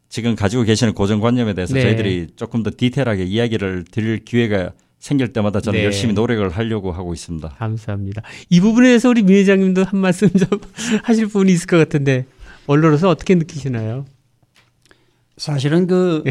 [0.07, 1.81] 지금 가지고 계시는 고정관념에 대해서 네.
[1.81, 5.83] 저희들이 조금 더 디테일하게 이야기를 드릴 기회가 생길 때마다 저는 네.
[5.83, 7.49] 열심히 노력을 하려고 하고 있습니다.
[7.49, 8.21] 감사합니다.
[8.49, 10.47] 이 부분에 대해서 우리 미 회장님도 한 말씀 좀
[11.03, 12.25] 하실 부분이 있을 것 같은데
[12.65, 14.05] 언로로서 어떻게 느끼시나요?
[15.35, 16.23] 사실은 그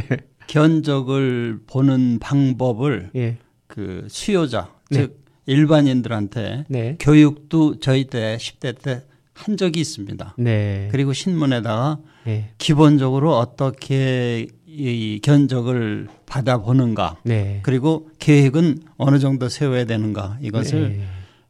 [0.46, 3.38] 견적을 보는 방법을 예.
[3.66, 5.00] 그 수요자 네.
[5.00, 6.96] 즉 일반인들한테 네.
[6.98, 9.02] 교육도 저희 때 10대 때
[9.36, 10.34] 한 적이 있습니다.
[10.38, 10.88] 네.
[10.90, 12.50] 그리고 신문에다가 네.
[12.58, 17.60] 기본적으로 어떻게 이 견적을 받아보는가 네.
[17.62, 21.06] 그리고 계획은 어느 정도 세워야 되는가 이것을 네.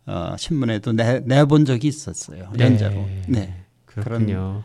[0.07, 2.51] 어, 신문에도 내, 내본 적이 있었어요.
[2.57, 2.65] 네.
[2.65, 3.07] 연재로.
[3.29, 3.55] 네.
[3.85, 4.65] 그렇군요.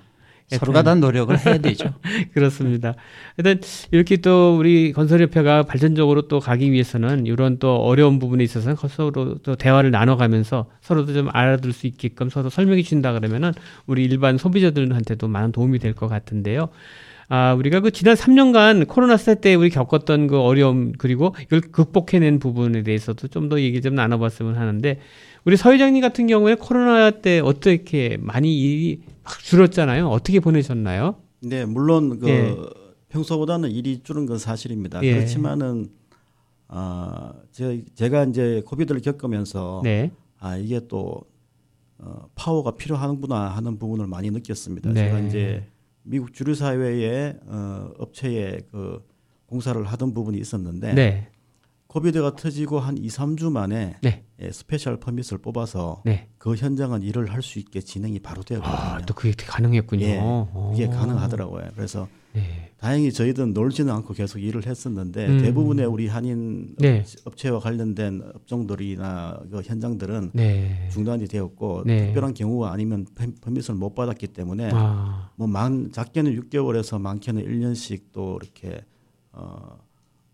[0.60, 1.94] 서로가 다 노력을 해야 되죠.
[2.34, 2.96] 그렇습니다.
[3.38, 3.60] 일단
[3.92, 9.12] 이렇게 또 우리 건설협회가 발전적으로 또 가기 위해서는 이런 또 어려운 부분에 있어서는 서로
[9.44, 13.52] 또 대화를 나눠가면서 서로도 좀 알아들 수 있게끔 서로 설명해 준다 그러면은
[13.88, 16.70] 우리 일반 소비자들한테도 많은 도움이 될 것 같은데요.
[17.34, 22.40] 아, 우리가 그 지난 3년간 코로나 시대 때 우리 겪었던 그 어려움 그리고 이걸 극복해낸
[22.40, 25.00] 부분에 대해서도 좀 더 얘기 좀 나눠봤으면 하는데
[25.46, 30.08] 우리 서 회장님 같은 경우에 코로나 때 어떻게 많이 일이 확 줄었잖아요.
[30.08, 31.16] 어떻게 보내셨나요?
[31.42, 32.56] 네, 물론 그 예.
[33.10, 35.02] 평소보다는 일이 줄은 건 사실입니다.
[35.04, 35.14] 예.
[35.14, 35.90] 그렇지만은
[36.68, 40.12] 아, 제, 제가 이제 코비드를 겪으면서 네.
[40.40, 41.22] 아 이게 또
[41.98, 44.94] 어, 파워가 필요하구나 하는 부분을 많이 느꼈습니다.
[44.94, 45.06] 네.
[45.06, 45.68] 제가 이제
[46.04, 49.04] 미국 주류 사회의 어, 업체에 그
[49.48, 51.28] 공사를 하던 부분이 있었는데 네.
[51.96, 54.24] COVID가 터지고 한 2, 3주 만에 네.
[54.42, 56.30] 예, special permit을 뽑아서 네.
[56.38, 58.78] 그 현장은 일을 할 수 있게 진행이 바로 되었거든요.
[58.78, 60.06] 아, 또 그게 가능했군요.
[60.06, 60.16] 예,
[60.72, 60.90] 그게 오.
[60.90, 61.72] 가능하더라고요.
[61.76, 62.72] 그래서 네.
[62.78, 65.42] 다행히 저희들은 놀지는 않고 계속 일을 했었는데 음.
[65.42, 67.04] 대부분의 우리 한인 네.
[67.26, 70.88] 업체와 관련된 업종들이나 그 현장들은 네.
[70.94, 72.06] 중단이 되었고 네.
[72.06, 78.14] 특별한 경우가 아니면 퍼- 퍼밋을 못 받았기 때문에 아, 뭐 많, 작게는 6개월에서 많게는 1년씩
[78.14, 78.80] 또 이렇게
[79.34, 79.78] 어,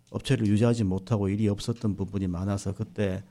[0.10, 3.24] 업체를 유지하지 못하고 일이 없었던 부분이 많아서 그때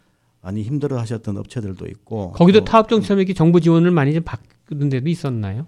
[0.42, 5.08] 많이 힘들어 하셨던 업체들도 있고 거기도 또, 타업정처럼 이렇게 정부 지원을 많이 좀 받는 데도
[5.08, 5.66] 있었나요?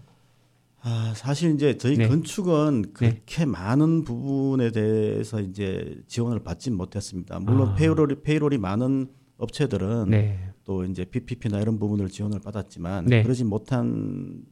[0.81, 2.07] 아, 사실 이제 저희 네.
[2.07, 7.41] 건축은 그렇게 많은 부분에 대해서 이제 지원을 받지 못했습니다.
[7.41, 7.75] 물론 아.
[7.75, 10.51] 페이롤이 페이롤이 많은 업체들은 네.
[10.65, 13.23] 또 이제 PPP나 이런 부분을 지원을 받았지만 네.
[13.23, 14.43] 그러지 못한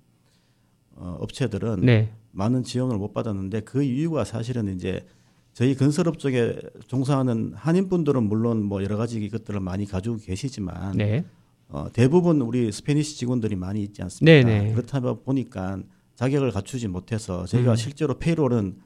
[0.94, 2.12] 어, 업체들은 네.
[2.32, 5.06] 많은 지원을 못 받았는데 그 이유가 사실은 이제
[5.56, 6.54] 저희 건설업 쪽에
[6.86, 11.24] 종사하는 한인분들은 물론 뭐 여러 가지 것들을 많이 가지고 계시지만 네.
[11.70, 14.46] 어, 대부분 우리 스페니시 직원들이 많이 있지 않습니까?
[14.46, 14.74] 네네.
[14.74, 15.78] 그렇다 보니까
[16.14, 17.76] 자격을 갖추지 못해서 저희가 음.
[17.76, 18.76] 실제로 페이롤은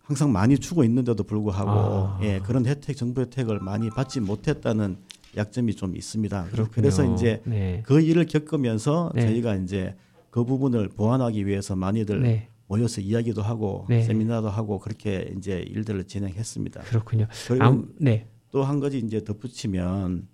[0.00, 2.18] 항상 많이 주고 있는데도 불구하고 아.
[2.22, 4.96] 예, 그런 혜택 정부 혜택을 많이 받지 못했다는
[5.36, 6.44] 약점이 좀 있습니다.
[6.44, 6.70] 그렇군요.
[6.72, 7.82] 그래서 이제 네.
[7.84, 9.26] 그 일을 겪으면서 네.
[9.26, 9.94] 저희가 이제
[10.30, 12.48] 그 부분을 보완하기 위해서 많이들 네.
[12.66, 14.02] 모여서 이야기도 하고 네.
[14.02, 16.82] 세미나도 하고 그렇게 이제 일들을 진행했습니다.
[16.82, 17.26] 그렇군요.
[17.46, 18.28] 그리고 아무, 네.
[18.50, 20.28] 또한 가지 이제 덧붙이면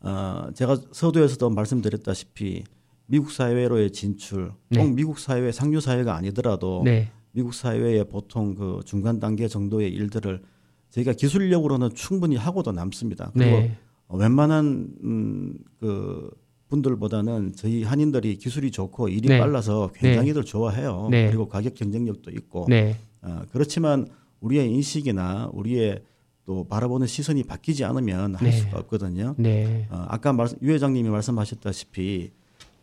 [0.00, 2.64] 어, 제가 서두에서도 말씀드렸다시피
[3.06, 4.80] 미국 사회로의 진출, 네.
[4.80, 7.10] 꼭 미국 사회 상류 사회가 아니더라도 네.
[7.32, 10.42] 미국 사회의 보통 그 중간 단계 정도의 일들을
[10.90, 13.30] 저희가 기술력으로는 충분히 하고도 남습니다.
[13.32, 13.76] 그리고 네.
[14.06, 16.30] 어, 웬만한 음, 그
[16.74, 19.38] 분들보다는 저희 한인들이 기술이 좋고 일이 네.
[19.38, 21.08] 빨라서 굉장히들 좋아해요.
[21.10, 21.26] 네.
[21.26, 22.96] 그리고 가격 경쟁력도 있고 네.
[23.22, 24.08] 어, 그렇지만
[24.40, 26.02] 우리의 인식이나 우리의
[26.44, 28.56] 또 바라보는 시선이 바뀌지 않으면 할 네.
[28.56, 29.34] 수가 없거든요.
[29.38, 29.86] 네.
[29.90, 32.32] 어, 아까 말씀, 유 회장님이 말씀하셨다시피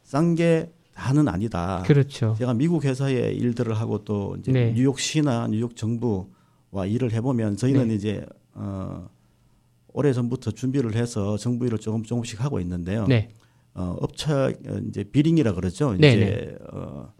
[0.04, 1.84] 싼 게 다는 아니다.
[1.86, 2.36] 그렇죠.
[2.38, 4.72] 제가 미국 회사의 일들을 하고 또 이제 네.
[4.74, 7.96] 뉴욕시나 뉴욕 정부와 일을 해보면 저희는 네.
[7.96, 9.08] 이제 어,
[9.94, 13.06] 오래 전부터 준비를 해서 정부 일을 조금 조금씩 하고 있는데요.
[13.08, 13.30] 네.
[13.74, 15.94] 어, 업차 어, 이제 비링이라 그러죠.
[15.98, 17.14] 네, 이제 어,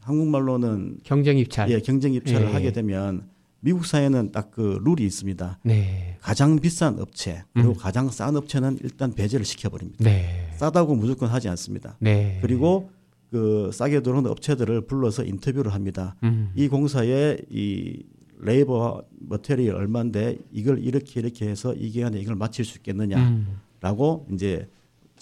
[0.00, 1.70] 한국말로는 경쟁 입찰.
[1.70, 2.52] 예, 경쟁 입찰을 예.
[2.52, 3.28] 하게 되면
[3.60, 5.60] 미국 사회는 딱 그 룰이 있습니다.
[5.64, 6.16] 네.
[6.20, 7.74] 가장 비싼 업체 그리고 음.
[7.74, 10.04] 가장 싼 업체는 일단 배제를 시켜버립니다.
[10.04, 10.50] 네.
[10.56, 11.96] 싸다고 무조건 하지 않습니다.
[12.00, 12.38] 네.
[12.42, 12.90] 그리고
[13.30, 16.16] 그 싸게 들어오는 업체들을 불러서 인터뷰를 합니다.
[16.22, 16.50] 음.
[16.54, 18.02] 이 공사의 이
[18.40, 24.34] 레이버 머테리얼 얼마인데 이걸 이렇게 이렇게 해서 이 기간에 이걸 마칠 수 있겠느냐라고 음.
[24.34, 24.68] 이제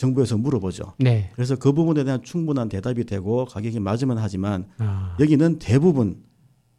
[0.01, 0.95] 정부에서 물어보죠.
[0.99, 1.31] 네.
[1.35, 5.15] 그래서 그 부분에 대한 충분한 대답이 되고 가격이 맞으면 하지만 아.
[5.21, 6.23] 여기는 대부분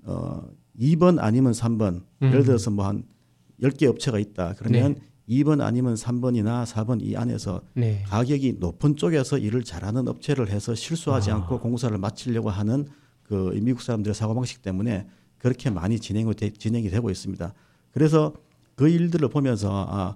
[0.03, 0.41] 어
[0.79, 2.27] 2번 아니면 3번 음.
[2.27, 3.03] 예를 들어서 뭐 한
[3.61, 4.55] 10개 업체가 있다.
[4.57, 4.95] 그러면
[5.29, 8.03] 2번 아니면 3번이나 4번 이 안에서 네.
[8.07, 11.35] 가격이 높은 쪽에서 일을 잘하는 업체를 해서 실수하지 아.
[11.35, 12.87] 않고 공사를 마치려고 하는
[13.21, 15.07] 그 미국 사람들의 사고 방식 때문에
[15.37, 17.53] 그렇게 많이 진행이, 되, 진행이 되고 있습니다.
[17.91, 18.33] 그래서
[18.75, 20.15] 그 일들을 보면서 아,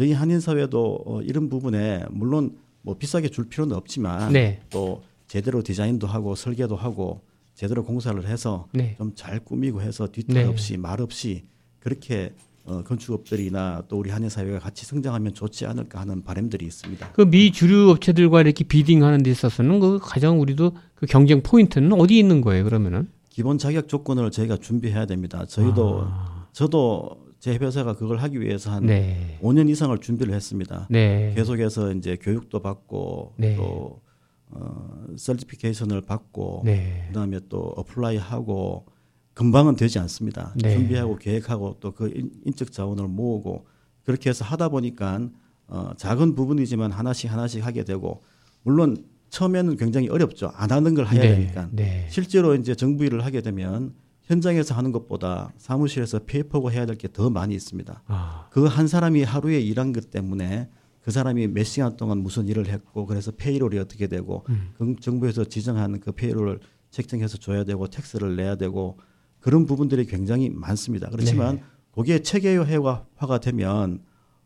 [0.00, 4.62] 저희 한인 사회도 어, 이런 부분에 물론 뭐 비싸게 줄 필요는 없지만 네.
[4.70, 7.20] 또 제대로 디자인도 하고 설계도 하고
[7.54, 8.94] 제대로 공사를 해서 네.
[8.96, 10.48] 좀잘 꾸미고 해서 뒷탈 네.
[10.48, 11.44] 없이 말 없이
[11.80, 12.32] 그렇게
[12.64, 17.12] 어, 건축업들이나 또 우리 한인 사회가 같이 성장하면 좋지 않을까 하는 바람들이 있습니다.
[17.12, 22.18] 그 미 주류 업체들과 이렇게 비딩하는 데 있어서는 그 가장 우리도 그 경쟁 포인트는 어디
[22.18, 22.64] 있는 거예요?
[22.64, 23.10] 그러면은?
[23.28, 25.44] 기본 자격 조건을 저희가 준비해야 됩니다.
[25.44, 26.46] 저희도 아.
[26.52, 29.38] 저도 제 회사가 그걸 하기 위해서 한 네.
[29.42, 30.86] 5년 이상을 준비를 했습니다.
[30.90, 31.32] 네.
[31.34, 33.56] 계속해서 이제 교육도 받고 네.
[33.56, 34.02] 또
[34.50, 37.04] 어, certification을 받고 네.
[37.08, 38.86] 그다음에 또 apply하고
[39.32, 40.54] 금방은 되지 않습니다.
[40.56, 40.74] 네.
[40.74, 42.12] 준비하고 계획하고 또 그
[42.44, 43.66] 인적 자원을 모으고
[44.04, 45.20] 그렇게 해서 하다 보니까
[45.66, 48.22] 어, 작은 부분이지만 하나씩 하나씩 하게 되고
[48.64, 48.96] 물론
[49.30, 50.50] 처음에는 굉장히 어렵죠.
[50.54, 51.28] 안 하는 걸 해야 네.
[51.36, 51.68] 되니까.
[51.72, 52.06] 네.
[52.10, 53.94] 실제로 이제 정부 일을 하게 되면
[54.34, 58.02] 현장에서 하는 것보다 사무실에서 페이퍼고 해야 될 게 더 많이 있습니다.
[58.06, 58.46] 아.
[58.50, 60.68] 그한 사람이 하루에 일한 것 때문에
[61.02, 64.70] 그 사람이 몇 시간 동안 무슨 일을 했고 그래서 페이롤이 어떻게 되고 음.
[64.78, 68.98] 그 정부에서 지정한 그 페이롤을 책정해서 줘야 되고 텍스를 내야 되고
[69.40, 71.08] 그런 부분들이 굉장히 많습니다.
[71.10, 71.62] 그렇지만 네.
[71.92, 74.02] 그게 체계화가 되면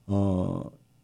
[0.06, 0.62] 어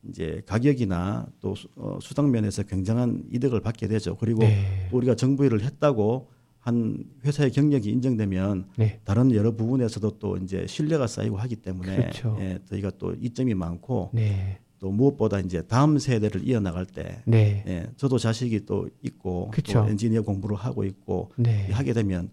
[0.08, 4.16] 이제 가격이나 또 수- 어, 수당 면에서 굉장한 이득을 받게 되죠.
[4.16, 4.88] 그리고 네.
[4.90, 6.30] 또 우리가 정부 일을 했다고
[6.60, 9.00] 한 회사의 경력이 인정되면 네.
[9.04, 12.36] 다른 여러 부분에서도 또 이제 신뢰가 쌓이고 하기 때문에 그렇죠.
[12.40, 14.58] 예, 저희가 또 이점이 많고 네.
[14.78, 17.64] 또 무엇보다 이제 다음 세대를 이어나갈 때 네.
[17.66, 19.84] 예, 저도 자식이 또 있고 그쵸.
[19.84, 21.70] 또 엔지니어 공부를 하고 있고 네.
[21.70, 22.30] 하게 되면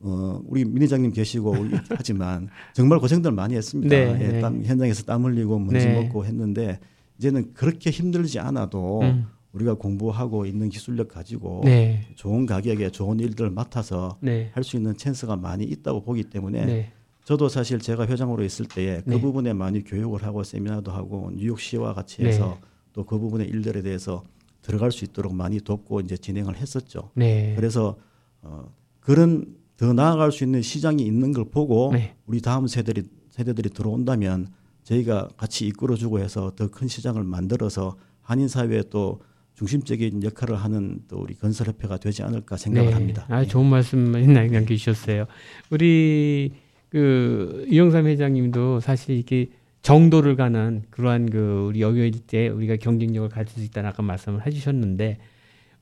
[0.00, 1.54] 어, 우리 민 회장님 계시고
[1.90, 3.94] 하지만 정말 고생들 많이 했습니다.
[3.94, 4.40] 네, 예, 네.
[4.40, 6.00] 땀, 현장에서 땀 흘리고 먼지 네.
[6.00, 6.80] 먹고 했는데
[7.18, 9.26] 이제는 그렇게 힘들지 않아도 음.
[9.52, 12.06] 우리가 공부하고 있는 기술력 가지고 네.
[12.14, 14.50] 좋은 가격에 좋은 일들을 맡아서 네.
[14.54, 16.92] 할수 있는 찬스가 많이 있다고 보기 때문에 네.
[17.24, 19.20] 저도 사실 제가 회장으로 있을 때에 그 네.
[19.20, 22.28] 부분에 많이 교육을 하고 세미나도 하고 뉴욕시와 같이 네.
[22.28, 22.58] 해서
[22.92, 24.22] 또 그 부분의 일들에 대해서
[24.60, 27.10] 들어갈 수 있도록 많이 돕고 이제 진행을 했었죠.
[27.14, 27.54] 네.
[27.56, 27.96] 그래서
[28.42, 32.14] 어, 그런 더 나아갈 수 있는 시장이 있는 걸 보고 네.
[32.26, 34.48] 우리 다음 세대들이 세대들이 들어온다면
[34.84, 39.20] 저희가 같이 이끌어주고 해서 더 큰 시장을 만들어서 한인 사회에 또
[39.54, 43.26] 중심적인 역할을 하는 또 우리 건설협회가 되지 않을까 생각을 합니다.
[43.28, 43.46] 아, 예.
[43.46, 45.26] 좋은 말씀 남겨주셨어요.
[45.70, 46.52] 우리
[46.88, 49.50] 그 이영삼 회장님도 사실 이렇게
[49.82, 55.18] 정도를 가는 그러한 그 우리 여기일 때 우리가 경쟁력을 가질 수 있다는 아까 말씀을 해주셨는데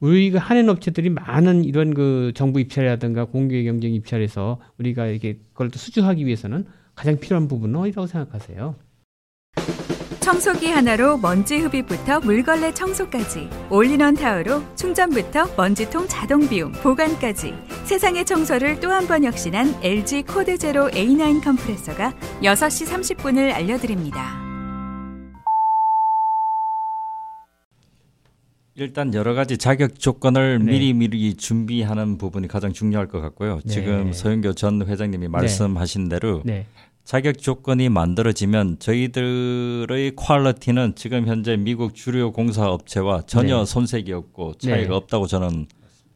[0.00, 5.78] 우리가 하는 업체들이 많은 이런 그 정부 입찰이라든가 공개 경쟁 입찰에서 우리가 이렇게 그걸 또
[5.78, 8.74] 수주하기 위해서는 가장 필요한 부분은 어디라고 생각하세요?
[10.20, 17.54] 청소기 하나로 먼지 흡입부터 물걸레 청소까지 올인원 타워로 충전부터 먼지통 자동 비움 보관까지
[17.84, 24.38] 세상의 청소를 또 한 번 혁신한 LG CordZero A9 Kompressor가 6시 30분을 알려드립니다.
[28.76, 30.72] 일단 여러 가지 자격 조건을 네.
[30.72, 33.60] 미리 미리 준비하는 부분이 가장 중요할 것 같고요.
[33.64, 33.72] 네.
[33.72, 36.66] 지금 서영교 전 회장님이 말씀하신 대로 네,
[37.10, 43.64] 자격 조건이 만들어지면 저희들의 퀄리티는 지금 현재 미국 주류 공사 업체와 전혀 네.
[43.64, 44.94] 손색이 없고 차이가 네.
[44.94, 45.66] 없다고 저는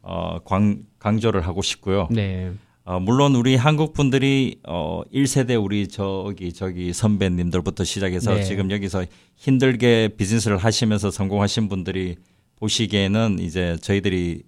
[0.03, 2.07] 어, 광, 강조를 하고 싶고요.
[2.11, 2.53] 네,
[2.85, 8.43] 어, 물론 우리 한국 분들이 어, 1세대 우리 저기 저기 선배님들부터 시작해서 네.
[8.43, 9.03] 지금 여기서
[9.35, 12.15] 힘들게 비즈니스를 하시면서 성공하신 분들이
[12.55, 14.43] 보시기에는 이제 저희들이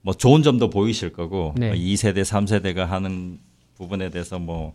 [0.00, 1.72] 뭐 좋은 점도 보이실 거고 네.
[1.72, 3.38] 2세대, 3세대가 하는
[3.76, 4.74] 부분에 대해서 뭐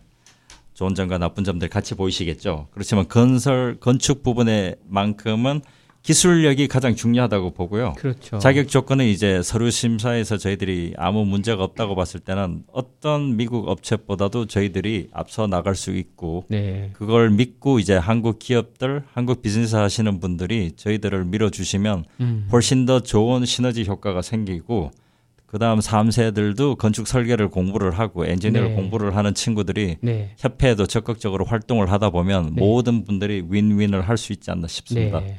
[0.78, 2.68] 좋은 점과 나쁜 점들 같이 보이시겠죠.
[2.70, 5.60] 그렇지만 건설 건축 부분에만큼은
[6.02, 7.94] 기술력이 가장 중요하다고 보고요.
[7.98, 8.38] 그렇죠.
[8.38, 15.08] 자격 조건은 이제 서류 심사에서 저희들이 아무 문제가 없다고 봤을 때는 어떤 미국 업체보다도 저희들이
[15.12, 21.24] 앞서 나갈 수 있고 네, 그걸 믿고 이제 한국 기업들, 한국 비즈니스 하시는 분들이 저희들을
[21.24, 22.48] 밀어주시면 음.
[22.52, 24.92] 훨씬 더 좋은 시너지 효과가 생기고
[25.48, 28.74] 그다음 3세들도 건축 설계를 공부를 하고 엔지니어 네.
[28.74, 32.60] 공부를 하는 친구들이 네, 협회에도 적극적으로 활동을 하다 보면 네.
[32.60, 35.20] 모든 분들이 윈윈을 할 수 있지 않나 싶습니다.
[35.20, 35.36] 네.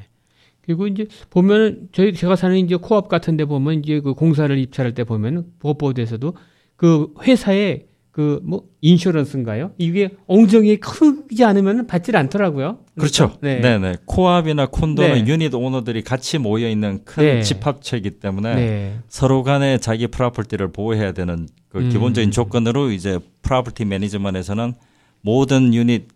[0.61, 4.93] 그리고 이제 보면은 저희 제가 사는 이제 코앞 같은 데 보면 이제 그 공사를 입찰할
[4.93, 6.33] 때 보면 보보드에서도
[6.75, 9.71] 그 회사의 그 뭐 인슈런스인가요?
[9.77, 12.79] 이게 엉덩이에 크지 않으면 받질 않더라고요.
[12.97, 13.37] 그렇죠.
[13.41, 13.59] 네.
[13.59, 13.77] 네.
[13.77, 15.31] 네 코압이나 콘도는 네.
[15.31, 17.41] 유닛 owner들이 같이 모여 있는 큰 네.
[17.41, 18.99] 집합체이기 때문에 네.
[19.07, 21.89] 서로 간에 자기 property를 보호해야 되는 그 음.
[21.89, 24.73] 기본적인 조건으로 이제 property management에서는
[25.21, 26.07] 모든 unit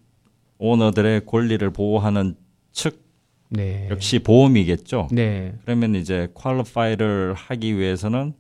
[0.57, 2.35] owner들의 권리를 보호하는
[2.71, 3.03] 측
[3.49, 3.87] 네.
[3.91, 5.09] 역시 보험이겠죠.
[5.11, 5.53] 네.
[5.63, 8.33] 그러면 이제 qualify를 하기 위해서는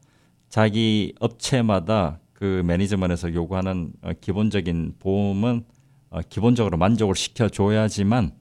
[0.49, 5.63] 자기 업체마다 그 management에서 요구하는 어, 기본적인 보험은
[6.09, 8.33] 어, 기본적으로 만족을 시켜줘야지만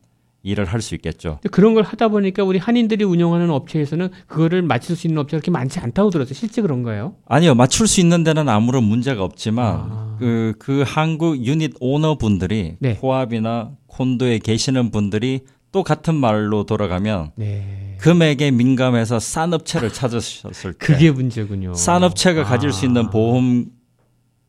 [0.42, 1.38] 일을 할 수 있겠죠.
[1.52, 5.78] 그런 걸 하다 보니까 우리 한인들이 운영하는 업체에서는 그거를 맞출 수 있는 업체가 그렇게 많지
[5.78, 6.34] 않다고 들었어요.
[6.34, 7.14] 실제 그런가요?
[7.26, 10.16] 아니요, 맞출 수 있는 데는 아무런 문제가 없지만 아.
[10.18, 12.96] 그, 그 한국 유닛 오너 분들이 네.
[12.96, 17.96] 코압이나 콘도에 계시는 분들이 또 같은 말로 돌아가면 네.
[18.00, 21.74] 금액에 민감해서 싼 업체를 찾으셨을 때 그게 문제군요.
[21.74, 22.72] 싼 업체가 가질 아.
[22.72, 23.66] 수 있는 보험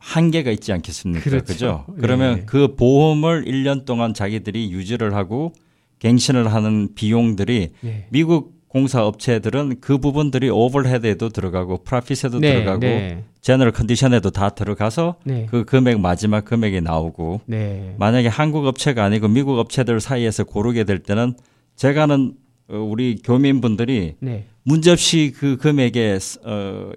[0.04, 1.24] 한계가 있지 않겠습니까?
[1.24, 1.46] 그렇죠.
[1.46, 1.86] 그죠?
[1.88, 1.96] 네.
[2.02, 5.54] 그러면 그 보험을 1년 동안 자기들이 유지를 하고
[6.00, 8.08] 갱신을 하는 비용들이 네.
[8.10, 13.24] 미국 공사 업체들은 그 부분들이 오버헤드에도 들어가고 프라핏에도 네, 들어가고 네.
[13.40, 15.48] 제너럴 컨디션에도 다 들어가서 네.
[15.50, 17.96] 그 금액 마지막 금액이 나오고 네.
[17.98, 21.36] 만약에 한국 업체가 아니고 미국 업체들 사이에서 고르게 될 때는
[21.78, 22.34] 제가 아는
[22.68, 24.48] 어, 우리 교민분들이 네.
[24.64, 26.92] 문제없이 그 금액에 어,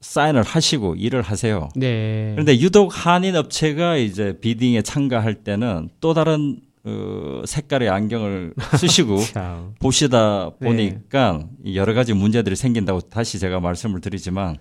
[0.00, 1.68] 사인을 하시고 일을 하세요.
[1.74, 2.30] 네.
[2.34, 9.74] 그런데 유독 한인 업체가 이제 비딩에 참가할 때는 또 다른 어, 색깔의 안경을 쓰시고 참.
[9.80, 10.66] 보시다 네.
[10.68, 14.56] 보니까 이 여러 가지 문제들이 생긴다고 다시 제가 말씀을 드리지만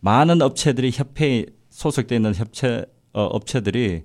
[0.00, 4.02] 많은 업체들이 협회에 소속돼 있는 협체 어, 업체들이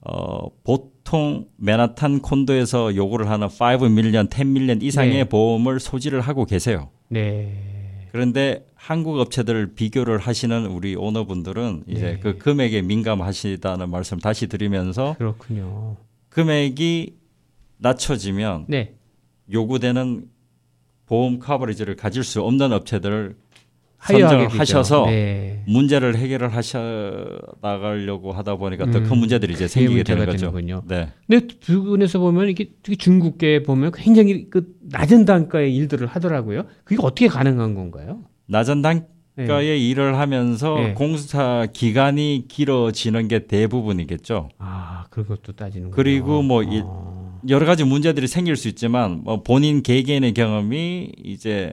[0.00, 5.24] 어, 보통 맨하탄 콘도에서 요구를 하는 5 밀리언, 10 밀리언 이상의 네.
[5.24, 6.90] 보험을 소지를 하고 계세요.
[7.08, 8.08] 네.
[8.12, 12.18] 그런데 한국 업체들을 비교를 하시는 우리 오너분들은 이제 네.
[12.18, 15.96] 그 금액에 민감하시다는 말씀 다시 드리면서 그렇군요.
[16.28, 17.14] 금액이
[17.78, 18.94] 낮춰지면 네.
[19.50, 20.26] 요구되는
[21.06, 23.36] 보험 커버리지를 가질 수 없는 업체들을
[23.96, 24.58] 하여하게 선정을 되죠.
[24.58, 25.64] 하셔서 네.
[25.66, 27.24] 문제를 해결을 하셔
[27.62, 30.46] 나가려고 하다 보니까 더큰 음, 문제들이 이제 생기게 문제가 되는 거죠.
[30.48, 30.82] 되는군요.
[30.86, 31.10] 네.
[31.26, 36.64] 근데 부분에서 보면 이게 특히 중국계 보면 굉장히 그 낮은 단가의 일들을 하더라고요.
[36.84, 38.24] 그게 어떻게 가능한 건가요?
[38.46, 39.04] 낮은 네.
[39.46, 40.94] 단가의 일을 하면서 네.
[40.94, 44.50] 공사 기간이 길어지는 게 대부분이겠죠.
[44.58, 45.96] 아, 그런 것도 따지는 거예요.
[45.96, 51.72] 그리고 뭐 이- 아, 여러 가지 문제들이 생길 수 있지만 뭐 본인 개개인의 경험이 이제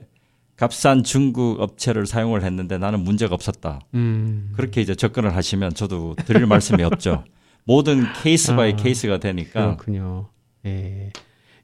[0.56, 3.80] 값싼 중국 업체를 사용을 했는데 나는 문제가 없었다.
[3.94, 4.52] 음.
[4.54, 7.24] 그렇게 이제 접근을 하시면 저도 드릴 말씀이 없죠.
[7.64, 10.28] 모든 case by 아, case가 되니까 그렇군요.
[10.66, 11.10] 예.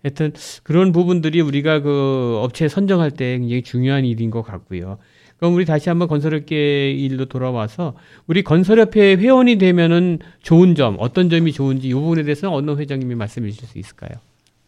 [0.03, 0.32] 하여튼
[0.62, 4.99] 그런 부분들이 우리가 그 업체 선정할 때 굉장히 중요한 일인 것 같고요.
[5.38, 7.94] 그럼 우리 다시 한번 건설업계 일로 돌아와서
[8.26, 13.51] 우리 건설협회 회원이 되면은 좋은 점, 어떤 점이 좋은지 이 부분에 대해서 어느 회장님이 말씀해
[13.51, 14.18] 주실 수 있을까요?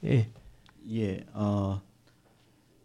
[0.04, 0.28] 예.
[0.92, 1.80] 예, 어,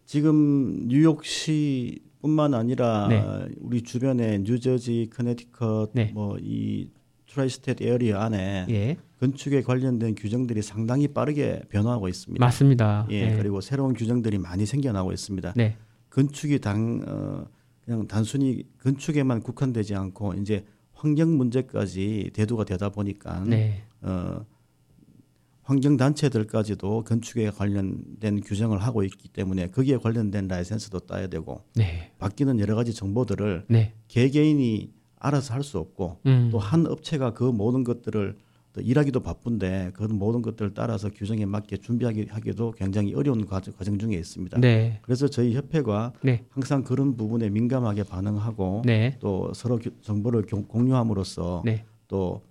[0.05, 3.23] 지금 뉴욕시 뿐만 아니라 네.
[3.59, 6.11] 우리 주변에 뉴저지, 커네티컷, 네.
[6.13, 6.89] 뭐이
[7.27, 8.97] tri-state area 안에 예.
[9.19, 12.43] 건축에 관련된 규정들이 상당히 빠르게 변화하고 있습니다.
[12.43, 13.07] 맞습니다.
[13.11, 15.53] 예, 그리고 새로운 규정들이 많이 생겨나고 있습니다.
[15.55, 15.77] 네.
[16.09, 17.45] 건축이 당 어,
[17.83, 23.83] 그냥 단순히 건축에만 국한되지 않고 이제 환경 문제까지 대두가 되다 보니까 네.
[24.01, 24.45] 어,
[25.63, 32.11] 환경 단체들까지도 건축에 관련된 규정을 하고 있기 때문에 거기에 관련된 라이센스도 따야 되고 네.
[32.19, 33.93] 바뀌는 여러 가지 정보들을 네.
[34.07, 36.49] 개개인이 알아서 할 수 없고 음.
[36.51, 38.35] 또한 업체가 그 모든 것들을
[38.75, 44.15] 또 일하기도 바쁜데 그 모든 것들을 따라서 규정에 맞게 준비하기도 굉장히 어려운 과정, 과정 중에
[44.15, 44.59] 있습니다.
[44.59, 44.99] 네.
[45.01, 46.43] 그래서 저희 협회가 네.
[46.49, 49.17] 항상 그런 부분에 민감하게 반응하고 네.
[49.21, 51.85] 또 서로 교- 정보를 교- 공유함으로써 네.
[52.09, 52.41] 또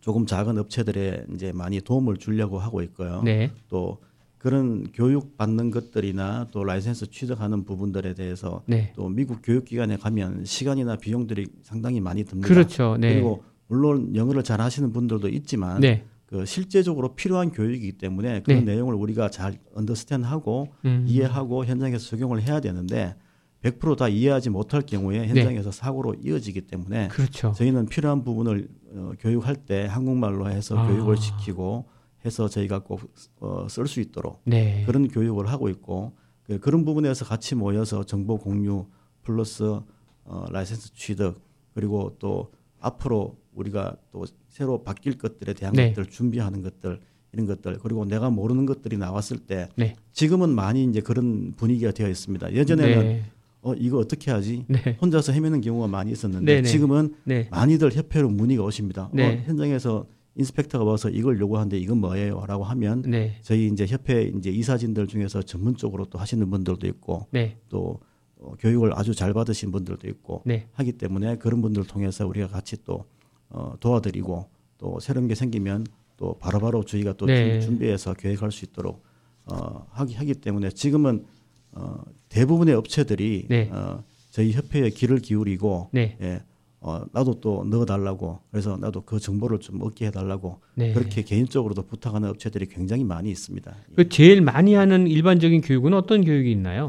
[0.00, 3.20] 조금 작은 업체들에 이제 많이 도움을 주려고 하고 있고요.
[3.22, 3.50] 네.
[3.68, 3.98] 또
[4.38, 8.90] 그런 교육 받는 것들이나 또 라이센스 취득하는 부분들에 대해서 네.
[8.96, 12.48] 또 미국 교육기관에 가면 시간이나 비용들이 상당히 많이 듭니다.
[12.48, 12.96] 그렇죠.
[12.98, 13.12] 네.
[13.14, 16.04] 그리고 물론 영어를 잘 하시는 분들도 있지만 네.
[16.26, 18.60] 그 실제적으로 필요한 교육이기 때문에 그 네.
[18.60, 21.04] 내용을 우리가 잘 understand하고 음.
[21.06, 23.16] 이해하고 현장에서 적용을 해야 되는데
[23.62, 27.08] 100%다 이해하지 못할 경우에 현장에서 사고로 이어지기 때문에 네.
[27.08, 27.52] 그렇죠.
[27.56, 30.86] 저희는 필요한 부분을 어, 교육할 때 한국말로 해서 아.
[30.86, 31.86] 교육을 시키고
[32.24, 33.00] 해서 저희가 꼭
[33.40, 34.82] 어, 쓸 수 있도록 네.
[34.86, 38.86] 그런 교육을 하고 있고 그, 그런 부분에서 같이 모여서 정보 공유
[39.22, 39.80] 플러스
[40.24, 41.40] 어, 라이센스 취득
[41.74, 45.88] 그리고 또 앞으로 우리가 또 새로 바뀔 것들에 대한 네.
[45.88, 47.00] 것들 준비하는 것들
[47.32, 49.96] 이런 것들 그리고 내가 모르는 것들이 나왔을 때 네.
[50.12, 52.52] 지금은 많이 이제 그런 분위기가 되어 있습니다.
[52.52, 53.24] 예전에는 네.
[53.62, 54.64] 어 이거 어떻게 하지?
[54.68, 54.96] 네.
[55.02, 56.62] 혼자서 헤매는 경우가 많이 있었는데.
[56.62, 57.48] 지금은 네.
[57.50, 59.10] 많이들 협회로 문의가 오십니다.
[59.12, 59.26] 네.
[59.26, 63.36] 어, 현장에서 인스펙터가 와서 이걸 요구하는데 이건 뭐예요?라고 하면 네.
[63.42, 67.56] 저희 이제 협회 이제 이사진들 중에서 전문적으로 또 하시는 분들도 있고 네.
[67.68, 68.00] 또
[68.38, 70.68] 어, 교육을 아주 잘 받으신 분들도 있고 네.
[70.74, 73.04] 하기 때문에 그런 분들 을 통해서 우리가 같이 또
[73.50, 74.46] 어, 도와드리고
[74.78, 75.86] 또 새로운 게 생기면
[76.16, 77.60] 또 바로바로 저희가 또 네.
[77.60, 79.02] 준- 준비해서 계획할 수 있도록
[79.46, 81.24] 어, 하기 하기 때문에 지금은
[81.72, 83.70] 어, 대부분의 업체들이 네.
[83.72, 86.16] 어, 저희 협회에 귀를 기울이고 네.
[86.20, 86.42] 예,
[86.80, 90.92] 어, 나도 또 넣어달라고 그래서 나도 그 정보를 좀 얻게 해달라고 네.
[90.92, 93.74] 그렇게 개인적으로도 부탁하는 업체들이 굉장히 많이 있습니다.
[93.94, 96.88] 그 제일 많이 하는 일반적인 교육은 어떤 교육이 있나요?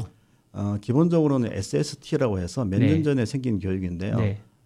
[0.52, 3.02] 어, 기본적으로는 SST라고 해서 몇년 네.
[3.02, 4.16] 전에 생긴 교육인데요.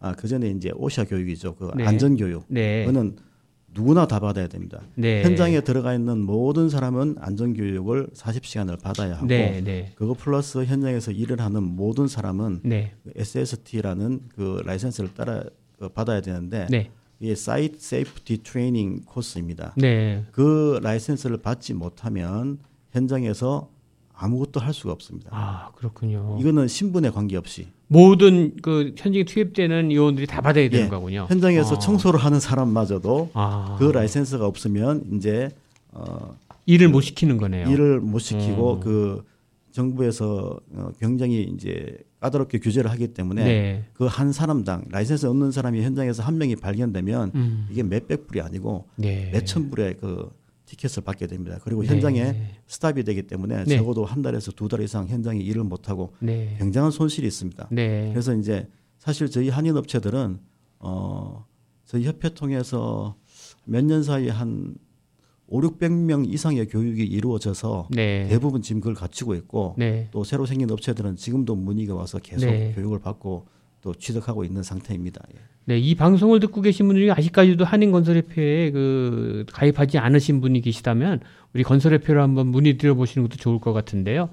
[0.03, 0.09] 네.
[0.09, 1.55] 아, 그 전에 이제 오샤 교육이죠.
[1.55, 1.85] 그 네.
[1.87, 2.45] 안전 교육.
[2.49, 2.85] 네.
[2.85, 3.17] 그거는
[3.75, 4.83] 누구나 다 받아야 됩니다.
[4.97, 5.23] 네.
[5.23, 9.63] 현장에 들어가 있는 모든 사람은 안전 교육을 40시간을 받아야 하고 네.
[9.63, 9.93] 네.
[9.95, 12.93] 그거 플러스 현장에서 일을 하는 모든 사람은 네.
[13.17, 15.43] SST라는 그 라이센스를 따라
[15.79, 16.91] 그 받아야 되는데 네.
[17.19, 19.75] 이게 site safety training course입니다.
[19.77, 20.25] 네.
[20.33, 22.59] 그 라이센스를 받지 못하면
[22.91, 23.71] 현장에서
[24.13, 25.31] 아무것도 할 수가 없습니다.
[25.33, 26.37] 아, 그렇군요.
[26.39, 31.27] 이거는 신분에 관계없이 모든 그 현직에 투입되는 요원들이 다 받아야 되는 예, 거군요.
[31.29, 31.79] 현장에서 아.
[31.79, 33.77] 청소를 하는 사람마저도 아.
[33.79, 35.51] 그 라이센스가 없으면 이제
[35.91, 36.35] 어,
[36.65, 37.69] 일을 못 시키는 거네요.
[37.69, 38.81] 일을 못 시키고 음.
[38.81, 39.25] 그
[39.73, 43.85] 정부에서 어, 굉장히 이제 까다롭게 규제를 하기 때문에 네.
[43.93, 47.67] 그한 사람당 라이센스 없는 사람이 현장에서 한 명이 발견되면 음.
[47.71, 49.31] 이게 몇백 불이 아니고 네.
[49.35, 50.31] 몇천 불의 그
[50.73, 51.59] 티켓을 받게 됩니다.
[51.63, 51.89] 그리고 네.
[51.89, 52.35] 현장에
[52.67, 53.77] 스탑이 되기 때문에 네.
[53.77, 56.57] 적어도 한 달에서 두 달 이상 현장에 일을 못 하고 네.
[56.59, 57.69] 굉장한 손실이 있습니다.
[57.71, 58.09] 네.
[58.11, 58.69] 그래서 이제
[58.99, 60.39] 사실 저희 한인 업체들은
[60.79, 61.45] 어
[61.85, 63.17] 저희 협회 통해서
[63.67, 64.75] 몇 년 사이에 한
[65.49, 68.27] 5, 600명 이상의 교육이 이루어져서 네.
[68.29, 70.09] 대부분 지금 그걸 갖추고 있고 네.
[70.11, 72.73] 또 새로 생긴 업체들은 지금도 문의가 와서 계속 네.
[72.75, 73.47] 교육을 받고
[73.83, 75.21] 또 취득하고 있는 상태입니다.
[75.35, 75.39] 예.
[75.65, 81.21] 네, 이 방송을 듣고 계신 분들이 아직까지도 한인건설협회에 그 가입하지 않으신 분이 계시다면
[81.53, 84.31] 우리 건설협회로 한번 문의 드려보시는 것도 좋을 것 같은데요.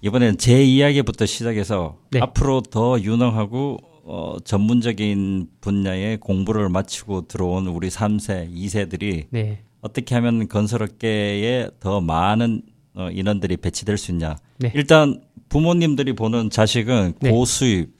[0.00, 2.18] 이번엔 제 이야기부터 시작해서 네.
[2.18, 10.48] 앞으로 더 유능하고 어, 전문적인 분야의 공부를 마치고 들어온 우리 3세, 2세들이 네, 어떻게 하면
[10.48, 12.62] 건설업계에 더 많은
[12.94, 14.36] 어, 인원들이 배치될 수 있냐.
[14.58, 14.72] 네.
[14.74, 17.30] 일단 부모님들이 보는 자식은 네.
[17.30, 17.94] 고수입,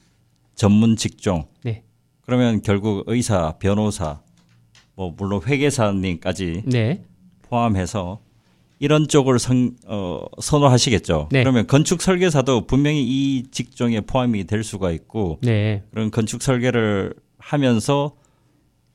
[0.55, 1.83] 전문 직종, 네,
[2.21, 4.21] 그러면 결국 의사, 변호사,
[4.95, 7.03] 뭐 물론 회계사님까지 네.
[7.43, 8.19] 포함해서
[8.79, 11.29] 이런 쪽을 선, 어, 선호하시겠죠.
[11.31, 11.41] 네.
[11.41, 15.83] 그러면 건축 설계사도 분명히 이 직종에 포함이 될 수가 있고 네.
[15.91, 18.15] 그런 건축 설계를 하면서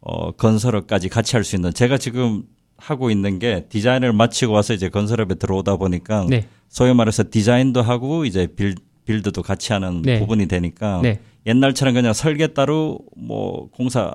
[0.01, 2.43] 어, 건설업까지 같이 할 수 있는 제가 지금
[2.83, 6.49] 하고 있는 게 디자인을 마치고 와서 이제 건설업에 들어오다 보니까 네.
[6.69, 8.75] 소위 말해서 디자인도 하고 이제 빌,
[9.05, 10.19] 빌드도 같이 하는 네.
[10.19, 11.21] 부분이 되니까 네.
[11.47, 14.13] 옛날처럼 그냥 설계 따로 뭐 공사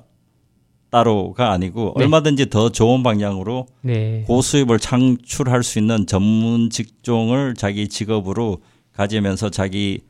[0.90, 2.04] 따로가 아니고 네.
[2.04, 4.24] 얼마든지 더 좋은 방향으로 네.
[4.28, 8.60] 고수입을 창출할 수 있는 전문 직종을 자기 직업으로
[8.94, 10.02] 가지면서 자기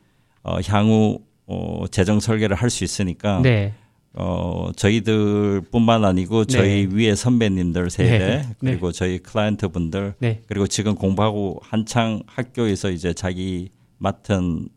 [0.42, 3.74] 어, 향후 어, 재정 설계를 할 수 있으니까 네.
[4.14, 6.96] 어, 저희들뿐만 아니고 저희 네.
[6.96, 8.48] 위에 선배님들 세대 네.
[8.58, 10.42] 그리고 저희 클라이언트 분들 네.
[10.46, 14.68] 그리고 지금 공부하고 한창 학교에서 이제 자기 맡은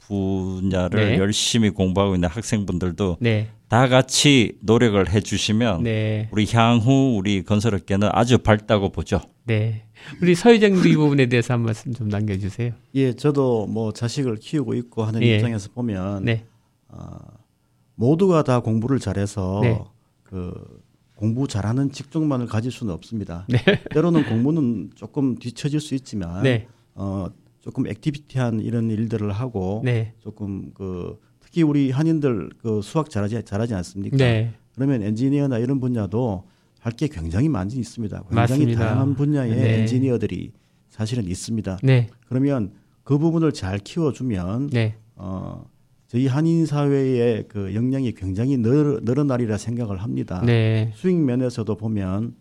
[0.00, 1.18] 분야를 네.
[1.18, 3.48] 열심히 공부하고 있는 학생분들도 네.
[3.68, 6.28] 다 같이 노력을 해주시면 네.
[6.30, 9.20] 우리 향후 우리 건설업계는 아주 밝다고 보죠.
[9.44, 9.84] 네.
[10.20, 12.72] 우리 서 회장도 이 부분에 대해서 한 말씀 좀 남겨주세요.
[12.94, 15.36] 예, 저도 뭐 자식을 키우고 있고 하는 예.
[15.36, 16.44] 입장에서 보면 네.
[17.94, 19.80] 아, 모두가 다 공부를 잘해서 네.
[20.22, 20.52] 그
[21.14, 23.46] 공부 잘하는 직종만을 가질 수는 없습니다.
[23.48, 23.58] 네.
[23.92, 26.66] 때로는 공부는 조금 뒤처질 수 있지만 네.
[26.94, 27.28] 어,
[27.60, 30.12] 조금 액티비티한 이런 일들을 하고 네.
[30.20, 34.16] 조금 그 특히 우리 한인들 그 수학 잘하지 잘하지 않습니까?
[34.16, 34.54] 네.
[34.74, 36.44] 그러면 엔지니어나 이런 분야도
[36.80, 38.24] 할 게 굉장히 많이 있습니다.
[38.28, 38.80] 굉장히 맞습니다.
[38.80, 39.80] 다양한 분야의 네.
[39.80, 40.52] 엔지니어들이
[40.90, 41.78] 사실은 있습니다.
[41.82, 42.10] 네.
[42.28, 42.72] 그러면
[43.04, 44.96] 그 부분을 잘 키워주면 네.
[45.16, 45.64] 어,
[46.14, 50.40] 저희 한인 사회의 그 역량이 굉장히 늘, 늘어나리라 생각을 합니다.
[50.46, 50.92] 네.
[50.94, 52.36] 수익 면에서도 보면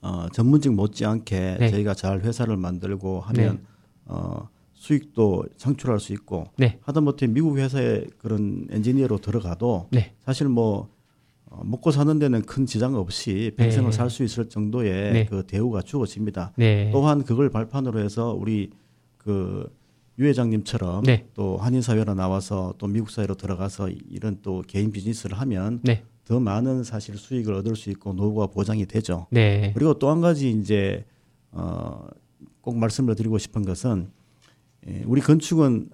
[0.00, 1.68] 어, 전문직 못지않게 네.
[1.68, 3.64] 저희가 잘 회사를 만들고 하면
[4.04, 6.78] 어, 수익도 창출할 수 있고 네.
[6.82, 10.14] 하다못해 미국 회사에 그런 엔지니어로 들어가도 네.
[10.20, 10.90] 사실 뭐
[11.46, 13.96] 어, 먹고 사는 데는 큰 지장 없이 평생을 네.
[13.96, 15.24] 살수 있을 정도의 네.
[15.24, 16.52] 그 대우가 주어집니다.
[16.54, 16.90] 네.
[16.92, 18.70] 또한 그걸 발판으로 해서 우리
[19.16, 19.68] 그
[20.20, 21.26] 유 회장님처럼 네.
[21.34, 26.04] 또 한인 사회로 나와서 또 미국 사회로 들어가서 이런 또 개인 비즈니스를 하면 네.
[26.24, 29.26] 더 많은 사실 수익을 얻을 수 있고 노후가 보장이 되죠.
[29.30, 29.72] 네.
[29.74, 31.04] 그리고 또 한 가지 이제
[31.52, 32.08] 어
[32.62, 34.10] 꼭 말씀을 드리고 싶은 것은
[34.86, 35.88] 예, 우리 건축은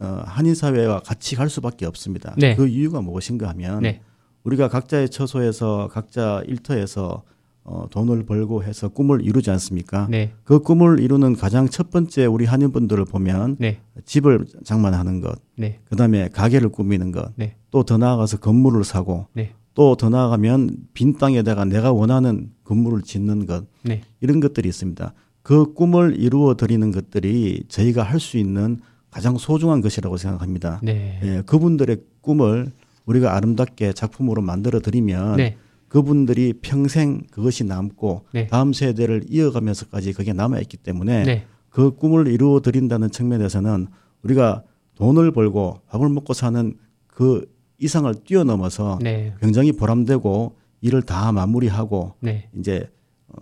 [0.00, 2.34] 어 한인 사회와 같이 갈 수밖에 없습니다.
[2.38, 2.54] 네.
[2.56, 4.00] 그 이유가 무엇인가 하면 네.
[4.44, 7.24] 우리가 각자의 처소에서 각자 일터에서
[7.66, 10.06] 어 돈을 벌고 해서 꿈을 이루지 않습니까?
[10.10, 10.32] 네.
[10.44, 13.80] 그 꿈을 이루는 가장 첫 번째 우리 한인분들을 보면 네.
[14.04, 15.80] 집을 장만하는 것, 네.
[15.88, 17.56] 그 다음에 가게를 꾸미는 것, 네.
[17.70, 19.52] 또더 나아가서 건물을 사고, 네.
[19.72, 24.02] 또더 나아가면 빈 땅에다가 내가 원하는 건물을 짓는 것, 네.
[24.20, 25.14] 이런 것들이 있습니다.
[25.40, 28.78] 그 꿈을 이루어 드리는 것들이 저희가 할 수 있는
[29.10, 30.80] 가장 소중한 것이라고 생각합니다.
[30.82, 31.20] 네.
[31.22, 32.72] 예, 그분들의 꿈을
[33.06, 35.56] 우리가 아름답게 작품으로 만들어 드리면 네.
[35.94, 38.48] 그분들이 평생 그것이 남고 네.
[38.48, 41.44] 다음 세대를 이어가면서까지 그게 남아 있기 때문에 네.
[41.70, 43.86] 그 꿈을 이루어 드린다는 측면에서는
[44.24, 44.64] 우리가
[44.96, 46.76] 돈을 벌고 밥을 먹고 사는
[47.06, 49.34] 그 이상을 뛰어넘어서 네.
[49.40, 52.48] 굉장히 보람되고 일을 다 마무리하고 네.
[52.58, 52.90] 이제
[53.28, 53.36] 어,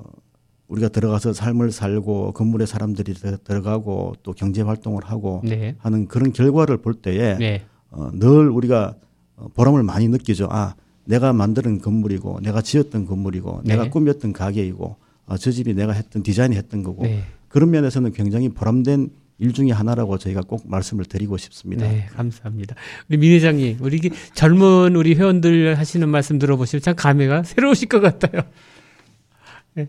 [0.69, 5.75] 우리가 들어가서 삶을 살고 건물에 사람들이 들- 들어가고 또 경제 활동을 하고 네.
[5.79, 7.63] 하는 그런 결과를 볼 때에 네.
[7.91, 8.95] 어, 늘 우리가
[9.37, 10.49] 어, 보람을 많이 느끼죠.
[10.51, 10.75] 아,
[11.05, 13.75] 내가 만드는 건물이고, 내가 지었던 건물이고, 네.
[13.75, 14.97] 내가 꾸몄던 가게이고,
[15.27, 17.25] 아, 저 집이 내가 했던 디자인이 했던 거고, 네.
[17.49, 21.89] 그런 면에서는 굉장히 보람된 일 중에 하나라고 저희가 꼭 말씀을 드리고 싶습니다.
[21.89, 22.77] 네, 감사합니다.
[23.09, 24.01] 우리 민 회장님, 우리
[24.35, 28.43] 젊은 우리 회원들 하시는 말씀 들어보시면 참 감회가 새로우실 것 같아요.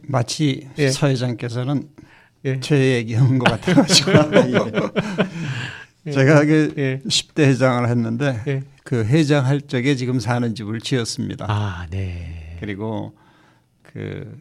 [0.07, 0.89] 마치 예.
[0.89, 1.87] 서 회장께서는
[2.45, 2.59] 예.
[2.59, 4.53] 제 얘기한 것 같아가지고 예.
[6.11, 6.99] 제가 그 예.
[7.07, 8.63] 10대 회장을 했는데 예.
[8.83, 11.45] 그 회장할 적에 지금 사는 집을 지었습니다.
[11.49, 12.57] 아, 네.
[12.59, 13.15] 그리고
[13.81, 14.39] 그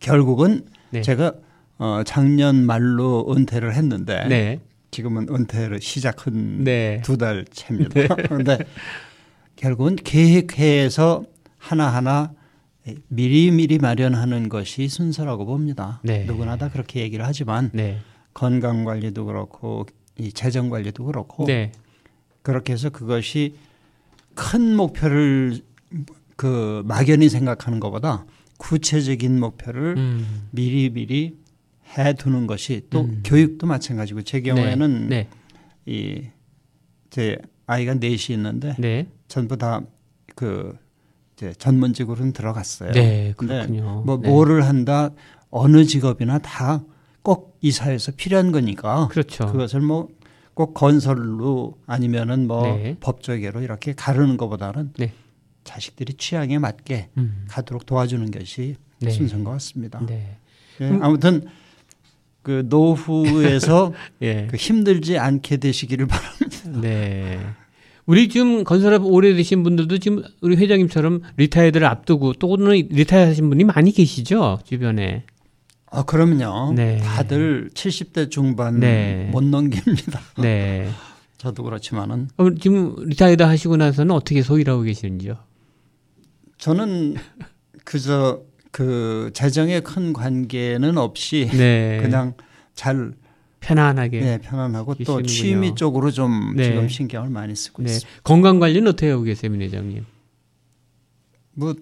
[0.00, 1.02] 결국은 네.
[1.02, 1.34] 제가
[1.78, 4.60] 어 작년 말로 은퇴를 했는데 네.
[4.90, 7.00] 지금은 은퇴를 시작한 네.
[7.04, 8.14] 두달 차입니다.
[8.16, 8.58] 그런데
[9.54, 11.24] 결국은 계획해서
[11.58, 12.32] 하나하나
[13.08, 16.00] 미리미리 마련하는 것이 순서라고 봅니다.
[16.02, 16.24] 네.
[16.24, 17.98] 누구나 다 그렇게 얘기를 하지만 네.
[18.34, 19.86] 건강 관리도 그렇고
[20.18, 21.72] 이 재정 관리도 그렇고 네.
[22.42, 23.54] 그렇게 해서 그것이
[24.34, 25.60] 큰 목표를
[26.36, 28.26] 그 막연히 생각하는 것보다
[28.58, 30.48] 구체적인 목표를 음.
[30.50, 31.36] 미리 미리
[31.96, 33.22] 해 두는 것이 또 음.
[33.24, 35.28] 교육도 마찬가지고 제 경우에는 네.
[35.86, 39.08] 이제 아이가 넷이 있는데 네.
[39.28, 40.76] 전부 다그
[41.36, 42.92] 이제 전문직으로는 들어갔어요.
[42.92, 43.34] 네.
[43.36, 44.02] 그렇군요.
[44.04, 44.28] 뭐 네.
[44.28, 45.10] 뭐를 한다
[45.50, 46.82] 어느 직업이나 다
[47.34, 49.46] 꼭 이 사회에서 필요한 거니까 그렇죠.
[49.46, 50.08] 그것을 뭐
[50.58, 52.96] 꼭 건설로 아니면은 뭐 네.
[52.98, 55.12] 법조계로 이렇게 가르는 것보다는 네.
[55.62, 57.44] 자식들이 취향에 맞게 음.
[57.46, 59.10] 가도록 도와주는 것이 네.
[59.10, 60.04] 순서인 것 같습니다.
[60.04, 60.36] 네.
[60.80, 61.44] 예, 아무튼
[62.42, 64.48] 그 노후에서 예.
[64.50, 66.80] 그 힘들지 않게 되시기를 바랍니다.
[66.80, 67.38] 네.
[68.06, 73.92] 우리 지금 건설업 오래되신 분들도 지금 우리 회장님처럼 retire를 앞두고 또는 retire 하신 분이 많이
[73.92, 75.22] 계시죠 주변에.
[75.90, 76.74] 아 그럼요.
[76.74, 76.98] 네.
[76.98, 79.28] 다들 70대 중반 네.
[79.32, 80.20] 못 넘깁니다.
[80.40, 80.90] 네.
[81.38, 85.36] 저도 그렇지만은 어, 지금 retire 하시고 나서는 어떻게 소일하고 계시는지요?
[86.58, 87.14] 저는
[87.84, 91.98] 그저 그 재정에 큰 관계는 없이 네.
[92.02, 92.34] 그냥
[92.74, 93.12] 잘
[93.60, 94.20] 편안하게.
[94.20, 95.26] 네, 편안하고 또 계시는군요.
[95.26, 96.64] 취미 쪽으로 좀 네.
[96.64, 97.90] 지금 신경을 많이 쓰고 네.
[97.92, 98.20] 있습니다.
[98.24, 100.04] 건강 관리는 어떻게 하고 계세요, 민 회장님?
[101.54, 101.74] 뭐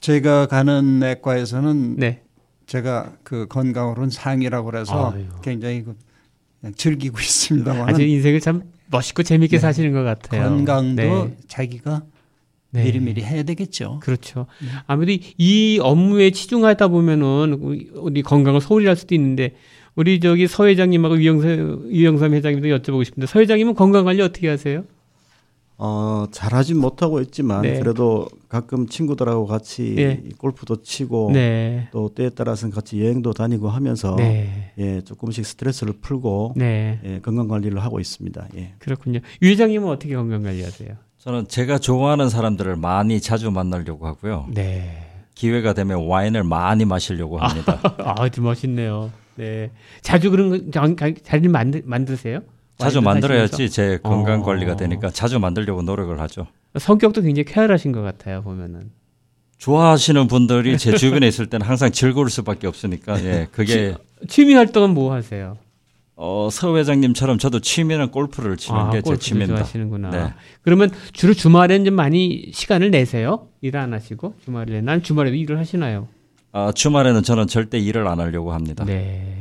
[0.00, 2.23] 제가 가는 내과에서는 네.
[2.66, 5.24] 제가 그 건강으로는 상이라고 그래서 아유.
[5.42, 5.94] 굉장히 그
[6.76, 9.60] 즐기고 있습니다만 아주 인생을 참 멋있고 재밌게 네.
[9.60, 10.48] 사시는 것 같아요.
[10.48, 11.36] 건강도 네.
[11.48, 12.02] 자기가
[12.70, 12.84] 네.
[12.84, 14.00] 미리미리 해야 되겠죠.
[14.02, 14.46] 그렇죠.
[14.86, 19.54] 아무래도 이 업무에 치중하다 보면은 우리, 우리 건강을 소홀히 할 수도 있는데
[19.94, 24.84] 우리 저기 서 회장님하고 유영삼, 유영삼 회장님도 여쭤보고 싶은데 서 회장님은 건강 관리 어떻게 하세요?
[25.76, 27.78] 어, 잘하진 못하고 있지만 네.
[27.80, 30.22] 그래도 가끔 친구들하고 같이 네.
[30.38, 31.88] 골프도 치고 네.
[31.92, 34.72] 또 때에 따라서는 같이 여행도 다니고 하면서 네.
[34.78, 37.00] 예, 조금씩 스트레스를 풀고 네.
[37.04, 38.46] 예, 건강 관리를 하고 있습니다.
[38.56, 38.74] 예.
[38.78, 39.18] 그렇군요.
[39.42, 40.90] 유 회장님은 어떻게 건강 관리하세요?
[41.18, 44.46] 저는 제가 좋아하는 사람들을 많이 자주 만나려고 하고요.
[44.54, 45.00] 네.
[45.34, 47.80] 기회가 되면 와인을 많이 마시려고 합니다.
[48.16, 49.10] 아주 멋있네요.
[49.34, 49.72] 네.
[50.02, 52.40] 자주 그런 거 자- 자- 자리를 만드, 만드세요?
[52.78, 54.42] 자주 만들어야지 제 건강 어.
[54.44, 56.46] 관리가 되니까 자주 만들려고 노력을 하죠.
[56.78, 58.90] 성격도 굉장히 쾌활하신 것 같아요, 보면은.
[59.58, 63.94] 좋아하시는 분들이 제 주변에 있을 때는 항상 즐거울 수밖에 없으니까 예, 그게
[64.28, 65.56] 취미 활동은 뭐 하세요?
[66.16, 69.54] 어, 서 회장님처럼 저도 취미는 골프를 치는 게제 아, 골프도 취미입니다.
[69.56, 70.10] 좋아하시는구나.
[70.10, 70.32] 네.
[70.62, 73.48] 그러면 주로 주말엔 좀 많이 시간을 내세요?
[73.62, 76.08] 일 안 하시고 주말에 난 주말에도 일을 하시나요?
[76.52, 78.84] 아, 주말에는 저는 절대 일을 안 하려고 합니다.
[78.84, 79.33] 네.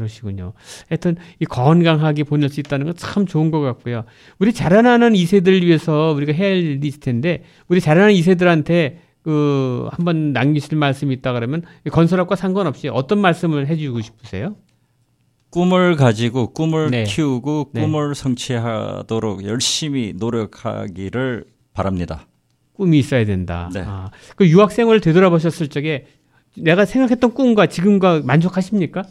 [0.00, 0.54] 그러시군요.
[0.88, 4.04] 하여튼 이 건강하게 보낼 수 있다는 건 참 좋은 것 같고요.
[4.38, 11.12] 우리 자라나는 2세들을 위해서 우리가 해야 할 텐데 우리 자라나는 2세들한테 그 한번 남기실 말씀이
[11.14, 14.56] 있다 그러면 이 건설학과 상관없이 어떤 말씀을 해주고 싶으세요?
[15.50, 17.04] 꿈을 가지고 꿈을 네.
[17.04, 17.82] 키우고 네.
[17.82, 22.26] 꿈을 성취하도록 열심히 노력하기를 바랍니다.
[22.72, 23.68] 꿈이 있어야 된다.
[23.74, 23.82] 네.
[23.84, 26.06] 아, 그 유학생을 되돌아보셨을 적에
[26.56, 29.02] 내가 생각했던 꿈과 지금과 만족하십니까?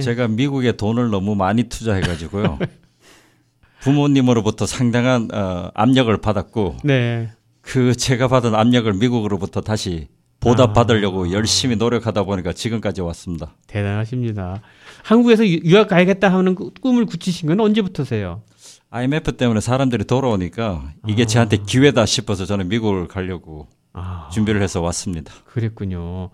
[0.00, 0.02] 네.
[0.02, 2.58] 제가 미국에 돈을 너무 많이 투자해가지고요.
[3.80, 7.30] 부모님으로부터 상당한 어, 압력을 받았고 네.
[7.62, 10.20] 그 제가 받은 압력을 미국으로부터 다시 아.
[10.40, 13.54] 보답받으려고 열심히 노력하다 보니까 지금까지 왔습니다.
[13.66, 14.62] 대단하십니다.
[15.04, 18.42] 한국에서 유- 유학 가야겠다 하는 그 꿈을 굳히신 건 언제부터세요?
[18.90, 25.32] IMF 때문에 사람들이 돌아오니까 이게 저한테 기회다 싶어서 저는 미국을 가려고 아, 준비를 해서 왔습니다.
[25.44, 26.30] 그랬군요.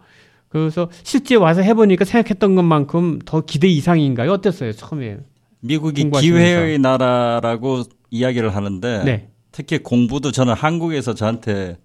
[0.49, 4.32] 그래서 실제 와서 해보니까 생각했던 것만큼 더 기대 이상인가요?
[4.32, 4.72] 어땠어요?
[4.72, 5.18] 처음에?
[5.61, 6.44] 미국이 공부하시면서.
[6.61, 9.28] 기회의 나라라고 이야기를 하는데 네.
[9.53, 11.78] 특히 공부도 저는 한국에서 저한테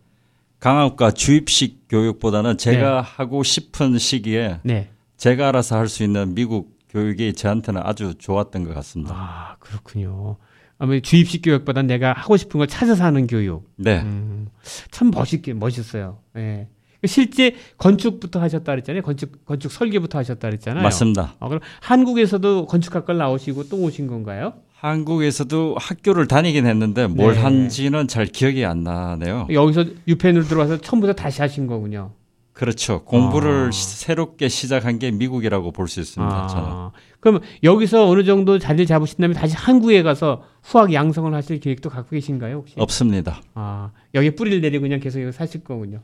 [0.59, 3.07] 강압과 주입식 교육보다는 제가 네.
[3.15, 4.89] 하고 싶은 시기에 네.
[5.17, 9.15] 제가 알아서 할 수 있는 미국 교육이 저한테는 아주 좋았던 것 같습니다.
[9.15, 10.37] 아, 그렇군요.
[10.77, 13.69] 아무래도 주입식 교육보다 내가 하고 싶은 걸 찾아서 하는 교육.
[13.77, 14.01] 네.
[14.01, 14.49] 음,
[14.91, 16.19] 참 멋있게 멋있어요.
[16.37, 16.67] 예.
[17.05, 19.01] 실제 건축부터 하셨다 그랬잖아요.
[19.01, 20.83] 건축 건축 설계부터 하셨다 그랬잖아요.
[20.83, 21.35] 맞습니다.
[21.39, 24.53] 아, 그럼 한국에서도 건축학과를 나오시고 또 오신 건가요?
[24.75, 27.41] 한국에서도 학교를 다니긴 했는데 뭘 네.
[27.41, 29.47] 한지는 잘 기억이 안 나네요.
[29.51, 32.11] 여기서 유펜으로 들어와서 처음부터 다시 하신 거군요.
[32.53, 33.03] 그렇죠.
[33.05, 33.71] 공부를 아.
[33.71, 36.47] 시- 새롭게 시작한 게 미국이라고 볼 수 있습니다.
[36.47, 36.63] 저는.
[36.67, 41.89] 아, 그럼 여기서 어느 정도 자리를 잡으신 다음에 다시 한국에 가서 후학 양성을 하실 계획도
[41.89, 42.75] 갖고 계신가요 혹시?
[42.77, 43.41] 없습니다.
[43.55, 46.01] 아 여기 뿌리를 내리고 그냥 계속 여기 사실 거군요.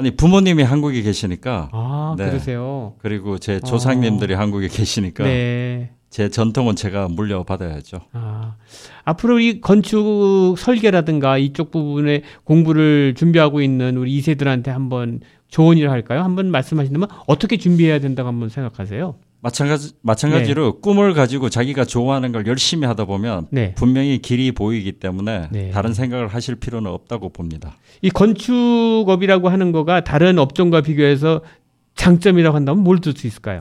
[0.00, 2.30] 아니 부모님이 한국에 계시니까 아 네.
[2.30, 2.94] 그러세요.
[2.98, 5.90] 그리고 제 조상님들이 한국에 계시니까 네.
[6.08, 7.98] 제 전통은 제가 물려받아야죠.
[8.14, 8.56] 아,
[9.04, 16.22] 앞으로 이 건축 설계라든가 이쪽 부분에 공부를 준비하고 있는 우리 2세들한테 한번 조언이라 할까요?
[16.22, 19.14] 한번 말씀하신다면 어떻게 준비해야 된다고 한번 생각하세요?
[19.42, 23.74] 마찬가지 마찬가지로 꿈을 가지고 자기가 좋아하는 걸 열심히 하다 보면 네.
[23.74, 25.70] 분명히 길이 보이기 때문에 네.
[25.70, 27.76] 다른 생각을 하실 필요는 없다고 봅니다.
[28.02, 31.40] 이 건축업이라고 하는 거가 다른 업종과 비교해서
[31.94, 33.60] 장점이라고 한다면 뭘 들 수 있을까요?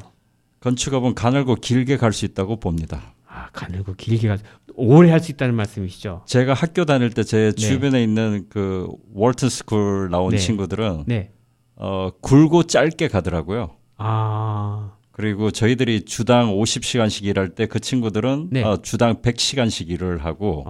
[0.60, 3.14] 건축업은 가늘고 길게 갈 수 있다고 봅니다.
[3.28, 4.38] 아, 가늘고 길게 가
[4.76, 6.24] 오래 할 수 있다는 말씀이시죠?
[6.26, 7.62] 제가 학교 다닐 때제 네.
[7.62, 10.38] 주변에 있는 그 Wharton School 나온 네.
[10.38, 11.32] 친구들은 네.
[11.76, 13.70] 어 굵고 짧게 가더라고요.
[13.98, 18.64] 아, 그리고 저희들이 주당 50시간씩 일할 때 그 친구들은 네.
[18.64, 20.64] 어, 주당 100시간씩 일을 하고.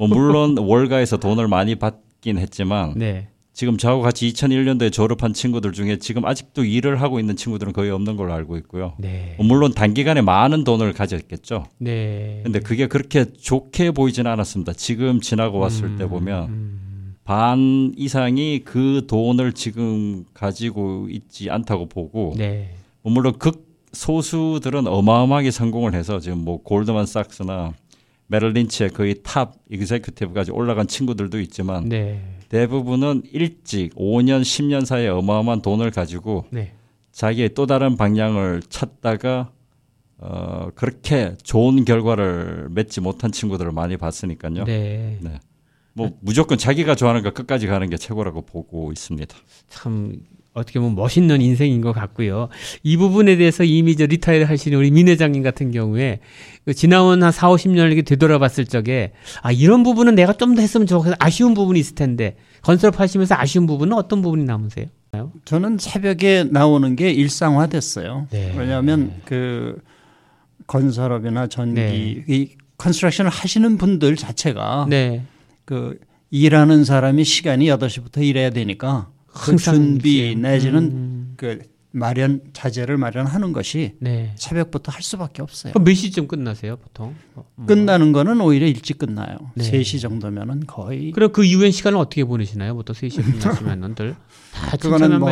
[0.00, 3.28] 뭐 물론 월가에서 돈을 많이 받긴 했지만 네.
[3.52, 8.16] 지금 저하고 같이 2001년도에 졸업한 친구들 중에 지금 아직도 일을 하고 있는 친구들은 거의 없는
[8.16, 8.94] 걸로 알고 있고요.
[8.98, 9.36] 네.
[9.38, 11.66] 뭐 물론 단기간에 많은 돈을 가졌겠죠.
[11.78, 12.40] 네.
[12.42, 14.72] 근데 그게 그렇게 좋게 보이지는 않았습니다.
[14.72, 17.14] 지금 지나고 왔을 때 보면 음.
[17.22, 22.74] 반 이상이 그 돈을 지금 가지고 있지 않다고 보고 네.
[23.02, 27.72] 뭐 물론 극 소수들은 어마어마하게 성공을 해서 지금 뭐 골드만삭스나
[28.26, 32.38] 메릴린치의 거의 top executive까지 올라간 친구들도 있지만 네.
[32.48, 36.72] 대부분은 일찍 5년 10년 사이에 어마어마한 돈을 가지고 네.
[37.12, 39.50] 자기의 또 다른 방향을 찾다가
[40.18, 44.64] 어 그렇게 좋은 결과를 맺지 못한 친구들을 많이 봤으니까요.
[44.64, 45.18] 네.
[45.20, 45.40] 네.
[45.92, 49.36] 뭐 무조건 자기가 좋아하는 거 끝까지 가는 게 최고라고 보고 있습니다.
[49.68, 50.16] 참
[50.54, 52.48] 어떻게 보면 멋있는 인생인 것 같고요.
[52.82, 56.20] 이 부분에 대해서 이미 저 retire 하시는 우리 민 회장님 같은 경우에
[56.64, 60.86] 그 지나온 한 4, 50년을 이렇게 되돌아봤을 적에 아 이런 부분은 내가 좀 더 했으면
[60.86, 64.86] 좋겠어 아쉬운 부분이 있을 텐데 건설업 하시면서 아쉬운 부분은 어떤 부분이 남으세요?
[65.44, 68.28] 저는 새벽에 나오는 게 일상화됐어요.
[68.30, 68.54] 네.
[68.56, 69.80] 왜냐하면 그
[70.66, 72.24] 건설업이나 전기 네.
[72.28, 75.22] 이 construction을 하시는 분들 자체가 네.
[75.64, 75.98] 그
[76.30, 79.08] 일하는 사람이 시간이 8시부터 일해야 되니까
[80.32, 81.58] 이제, 내지는 음, 그
[81.90, 84.32] 마련 자재를 마련하는 것이 네.
[84.36, 85.72] 새벽부터 할 수밖에 없어요.
[85.80, 87.14] 몇 시쯤 끝나세요, 보통?
[87.58, 87.66] 음.
[87.66, 89.36] 끝나는 거는 오히려 일찍 끝나요.
[89.54, 89.70] 네.
[89.70, 92.74] 3시 정도면은 거의 그럼 그 이후엔 시간을 어떻게 보내시나요?
[92.74, 94.16] 보통 3시 끝나시면은들
[94.52, 95.28] 다 친천한 뭐-?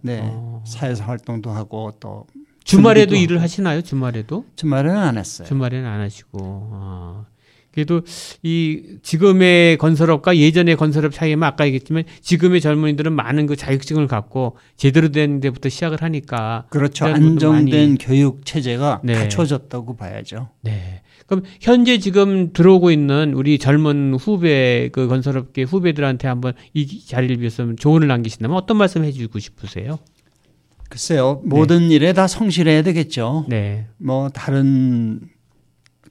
[0.00, 0.20] 네.
[0.22, 0.64] 어.
[0.66, 2.26] 사회사 활동도 하고 또
[2.64, 3.40] 주말에도 일을.
[3.40, 3.82] 하시나요?
[3.82, 4.44] 주말에도?
[4.56, 5.48] 주말에는 안 했어요.
[5.48, 6.70] 주말에는 안 하시고.
[6.72, 7.24] 아.
[7.72, 8.02] 그래도
[8.42, 15.10] 이 지금의 건설업과 예전의 건설업 차이면 아까 얘기했지만 지금의 젊은이들은 많은 그 자격증을 갖고 제대로
[15.10, 17.04] 된 데부터 시작을 하니까 그렇죠.
[17.06, 19.14] 안정된 교육 체제가 네.
[19.14, 20.48] 갖춰졌다고 봐야죠.
[20.62, 21.02] 네.
[21.26, 27.74] 그럼 현재 지금 들어오고 있는 우리 젊은 후배 그 건설업계 후배들한테 한번 이 자리를 비해서
[27.76, 29.98] 조언을 남기신다면 어떤 말씀 해주고 싶으세요?
[30.88, 31.42] 글쎄요.
[31.44, 33.44] 모든 일에 다 성실해야 되겠죠.
[33.46, 33.86] 네.
[33.98, 35.20] 뭐 다른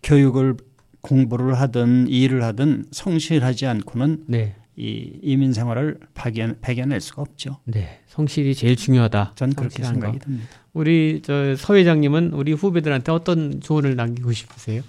[0.04, 0.56] 교육을
[1.02, 4.56] 공부를 하든 일을 하든 성실하지 않고는 네.
[4.76, 7.58] 이 이민 생활을 발견, 배겨낼 수가 없죠.
[7.66, 8.00] 네.
[8.08, 9.34] 성실이 제일 중요하다.
[9.36, 10.26] 전 그렇게 생각이 거.
[10.26, 10.48] 듭니다.
[10.74, 14.84] 우리 저 서 회장님은 우리 후배들한테 어떤 조언을 남기고 싶으세요?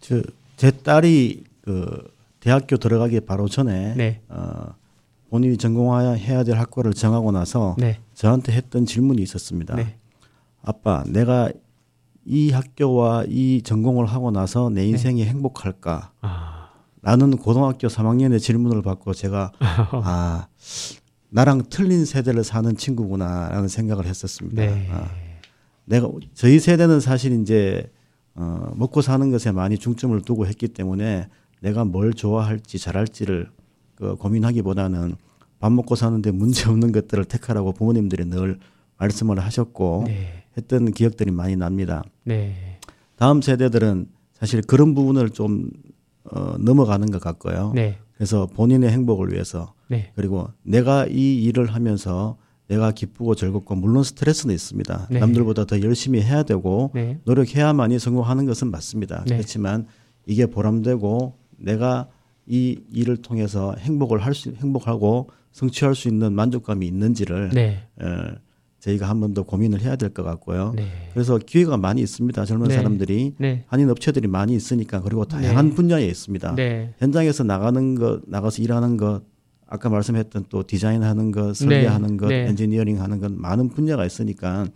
[0.00, 0.22] 저,
[0.56, 4.20] 제 딸이 그 대학교 들어가기 바로 전에 네.
[4.28, 4.74] 어,
[5.30, 8.00] 본인이 전공해야 될 학과를 정하고 나서 네.
[8.14, 9.76] 저한테 했던 질문이 있었습니다.
[9.76, 9.96] 네.
[10.62, 11.50] 아빠, 내가
[12.30, 16.12] 이 학교와 이 전공을 하고 나서 내 인생이 행복할까?
[16.14, 16.18] 네.
[16.22, 16.70] 아.
[17.02, 20.46] 라는 고등학교 3학년의 질문을 받고 제가 아
[21.30, 24.62] 나랑 틀린 세대를 사는 친구구나라는 생각을 했었습니다.
[24.62, 24.88] 네.
[24.92, 25.08] 아,
[25.86, 27.90] 내가 저희 세대는 사실 이제
[28.36, 31.26] 어, 먹고 사는 것에 많이 중점을 두고 했기 때문에
[31.60, 33.50] 내가 뭘 좋아할지 잘할지를
[33.96, 35.16] 그 고민하기보다는
[35.58, 38.60] 밥 먹고 사는데 문제 없는 것들을 택하라고 부모님들이 늘
[38.98, 40.39] 말씀을 하셨고 네.
[40.56, 42.02] 했던 기억들이 많이 납니다.
[42.24, 42.78] 네.
[43.16, 45.70] 다음 세대들은 사실 그런 부분을 좀
[46.24, 47.72] 어, 넘어가는 것 같고요.
[47.74, 47.98] 네.
[48.14, 50.12] 그래서 본인의 행복을 위해서 네.
[50.14, 52.36] 그리고 내가 이 일을 하면서
[52.68, 55.08] 내가 기쁘고 즐겁고 물론 스트레스는 있습니다.
[55.10, 55.18] 네.
[55.18, 57.18] 남들보다 더 열심히 해야 되고 네.
[57.24, 59.24] 노력해야만이 성공하는 것은 맞습니다.
[59.26, 59.36] 네.
[59.36, 59.86] 그렇지만
[60.26, 62.08] 이게 보람되고 내가
[62.46, 67.86] 이 일을 통해서 행복을 할 수 행복하고 성취할 수 있는 만족감이 있는지를 네.
[68.80, 70.72] 어, 저희가 한 번 더 고민을 해야 될 것 같고요.
[70.74, 70.88] 네.
[71.12, 72.44] 그래서 기회가 많이 있습니다.
[72.44, 72.74] 젊은 네.
[72.74, 73.64] 사람들이 네.
[73.68, 75.74] 한인 업체들이 많이 있으니까 그리고 다양한 네.
[75.74, 76.54] 분야에 있습니다.
[76.56, 76.94] 네.
[76.98, 79.22] 현장에서 나가는 것, 나가서 일하는 것,
[79.66, 82.48] 아까 말씀했던 또 디자인하는 것, 설계하는 것, 네.
[82.48, 84.66] 엔지니어링 하는 것 많은 분야가 있으니까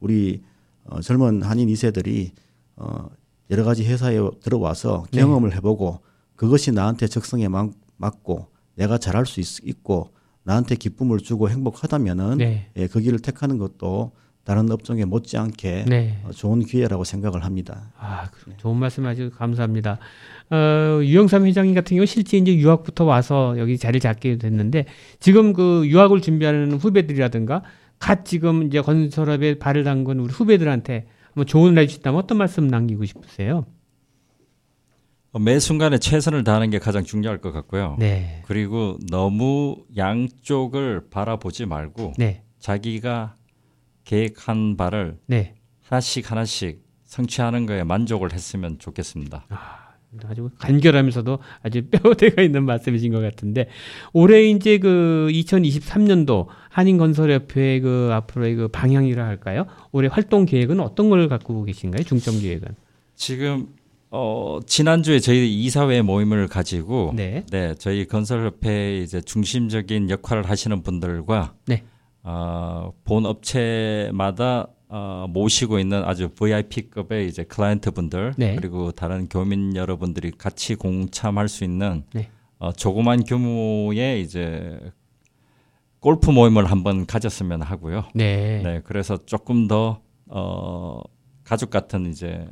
[0.00, 0.42] 우리
[0.84, 2.30] 어, 젊은 한인 2세들이
[2.76, 3.08] 어,
[3.50, 5.20] 여러 가지 회사에 들어와서 네.
[5.20, 6.00] 경험을 해보고
[6.36, 8.46] 그것이 나한테 적성에 맞, 맞고
[8.76, 10.10] 내가 잘할 수 있, 있고
[10.48, 12.68] 나한테 기쁨을 주고 행복하다면은 네.
[12.76, 14.12] 예, 그 길을 택하는 것도
[14.44, 16.22] 다른 업종에 못지않게 네.
[16.24, 17.92] 어, 좋은 기회라고 생각을 합니다.
[17.98, 19.98] 아, 그- 좋은 말씀 아주 감사합니다.
[20.48, 24.86] 어, 유영삼 회장님 같은 경우 실제 이제 유학부터 와서 여기 자리를 잡게 됐는데
[25.20, 27.62] 지금 그 유학을 준비하는 후배들이라든가
[27.98, 33.66] 갓 지금 이제 건설업에 발을 담근 우리 후배들한테 뭐 조언을 해주신다면 어떤 말씀 남기고 싶으세요?
[35.32, 37.96] 어, 매 순간에 최선을 다하는 게 가장 중요할 것 같고요.
[37.98, 38.42] 네.
[38.46, 42.42] 그리고 너무 양쪽을 바라보지 말고 네.
[42.58, 43.34] 자기가
[44.04, 45.54] 계획한 바를 네.
[45.82, 49.46] 하나씩 하나씩 성취하는 거에 만족을 했으면 좋겠습니다.
[50.24, 53.68] 아주 간결하면서도 아주 뼈대가 있는 말씀이신 것 같은데
[54.14, 59.66] 올해 이제 그 2023년도 한인건설협회 그 앞으로의 그 방향이라 할까요?
[59.92, 62.04] 올해 활동 계획은 어떤 걸 갖고 계신가요?
[62.04, 62.68] 중점 계획은?
[63.14, 63.68] 지금
[64.10, 67.44] 어 지난주에 저희 이사회 모임을 가지고 네.
[67.50, 71.84] 네, 저희 건설협회 이제 중심적인 역할을 하시는 분들과 네.
[72.22, 78.56] 어, 본 업체마다 어, 모시고 있는 아주 VIP급의 이제 클라이언트 분들 네.
[78.56, 82.30] 그리고 다른 교민 여러분들이 같이 공참할 수 있는 네.
[82.58, 84.78] 어, 조그만 규모의 이제
[86.00, 88.04] 골프 모임을 한번 가졌으면 하고요.
[88.14, 88.62] 네.
[88.62, 91.00] 네, 그래서 조금 더 어,
[91.44, 92.46] 가족 같은 이제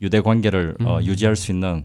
[0.00, 1.04] 유대 관계를 어, 음.
[1.04, 1.84] 유지할 수 있는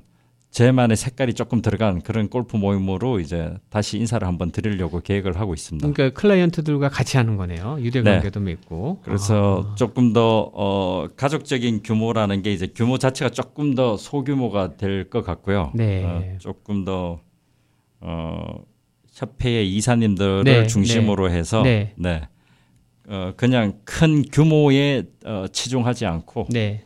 [0.49, 5.87] 제만의 색깔이 조금 들어간 그런 골프 모임으로 이제 다시 인사를 한번 드리려고 계획을 하고 있습니다.
[5.91, 7.77] 그러니까 클라이언트들과 같이 하는 거네요.
[7.81, 8.11] 유대 네.
[8.13, 9.01] 관계도 맺고.
[9.03, 9.75] 그래서 아.
[9.75, 15.71] 조금 더 어, 가족적인 규모라는 게 이제 규모 자체가 조금 더 소규모가 될 것 같고요.
[15.75, 16.03] 네.
[16.05, 17.19] 어, 조금 더
[17.99, 18.63] 어,
[19.13, 21.93] 협회의 이사님들을 네, 중심으로 해서 네.
[21.97, 22.21] 네.
[23.09, 26.83] 어, 그냥 큰 규모에 어, 치중하지 않고 네.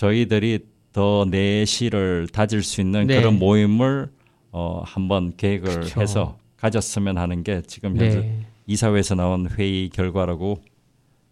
[0.00, 0.60] 저희들이
[0.94, 3.20] 더 내실을 다질 수 있는 네.
[3.20, 4.08] 그런 모임을
[4.50, 6.00] 어, 한번 계획을 그쵸.
[6.00, 8.46] 해서 가졌으면 하는 게 지금 현재 네.
[8.66, 10.62] 이사회에서 나온 회의 결과라고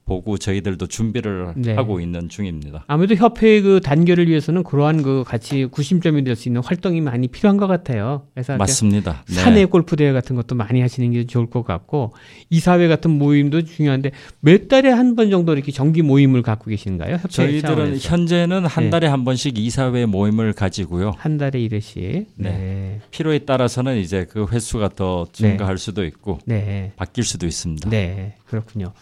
[0.08, 1.74] 보고 저희들도 준비를 네.
[1.74, 2.84] 하고 있는 중입니다.
[2.88, 7.56] 아무래도 협회의 그 단결을 위해서는 그러한 그 같이 구심점이 될 수 있는 활동이 많이 필요한
[7.58, 8.22] 것 같아요.
[8.32, 9.24] 그래서 맞습니다.
[9.28, 9.34] 네.
[9.34, 12.14] 사내 골프 대회 같은 것도 많이 하시는 게 좋을 것 같고
[12.48, 17.14] 이사회 같은 모임도 중요한데 몇 달에 한 번 정도 이렇게 정기 모임을 갖고 계신가요?
[17.16, 18.08] 협회 저희들은 차원에서?
[18.08, 18.90] 현재는 한 네.
[18.90, 21.12] 달에 한 번씩 이사회 모임을 가지고요.
[21.18, 22.02] 한 달에 이르씩.
[22.36, 22.50] 네.
[22.50, 23.00] 네.
[23.10, 26.92] 필요에 따라서는 이제 그 횟수가 더 증가할 수도 있고 네.
[26.96, 27.90] 바뀔 수도 있습니다.
[27.90, 28.92] 네, 그렇군요.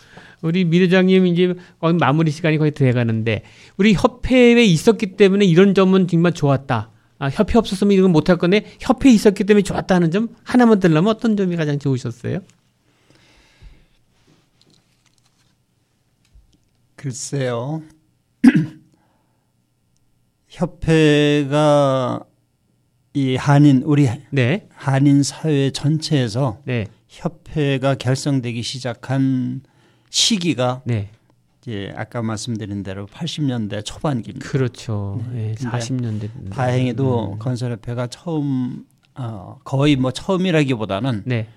[0.42, 3.42] 우리 미 회장님 이제 거의 마무리 시간이 거의 돼가는데
[3.76, 6.90] 우리 협회에 있었기 때문에 이런 점은 정말 좋았다.
[7.18, 11.56] 아, 협회 없었으면 이건 못할 건데 협회에 있었기 때문에 좋았다는 점 하나만 들려면 어떤 점이
[11.56, 12.40] 가장 좋으셨어요?
[16.96, 17.82] 글쎄요.
[20.48, 22.24] 협회가
[23.12, 29.62] 이 한인 우리 네, 한인 사회 전체에서 네, 협회가 결성되기 시작한
[30.16, 31.10] 시기가 네,
[31.60, 34.48] 이제 아까 말씀드린 대로 80년대 초반기입니다.
[34.48, 35.22] 그렇죠.
[35.30, 36.50] 네, 근데 40년대.
[36.50, 37.38] 다행히도 음.
[37.38, 41.48] 건설협회가 처음 어, 거의 뭐 처음이라기보다는 네,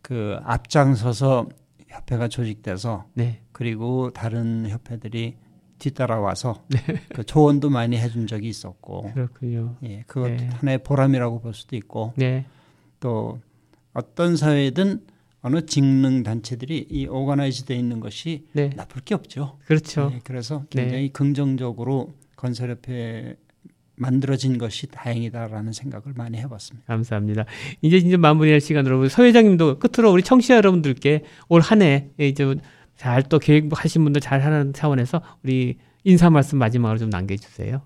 [0.00, 1.48] 그 앞장서서
[1.88, 5.34] 협회가 조직돼서 네, 그리고 다른 협회들이
[5.80, 6.78] 뒤따라와서 네.
[7.12, 9.74] 그 조언도 많이 해준 적이 있었고 그렇군요.
[9.82, 10.48] 예, 그것 네.
[10.52, 12.46] 하나의 보람이라고 볼 수도 있고 네,
[13.00, 13.40] 또
[13.92, 15.00] 어떤 사회든
[15.42, 19.58] 어느 직능 단체들이 이 오가나이즈돼 있는 것이 네, 나쁠 게 없죠.
[19.66, 20.10] 그렇죠.
[20.14, 20.82] 예, 그래서 네.
[20.82, 23.36] 굉장히 긍정적으로 건설협회
[23.96, 26.86] 만들어진 것이 다행이다라는 생각을 많이 해봤습니다.
[26.86, 27.44] 감사합니다.
[27.82, 32.54] 이제 이제 마무리할 시간으로 서 회장님도 끝으로 우리 청취자 여러분들께 올 한해 이제
[32.96, 37.82] 잘 또 계획하신 분들 잘 하는 차원에서 우리 인사 말씀 마지막으로 좀 남겨주세요.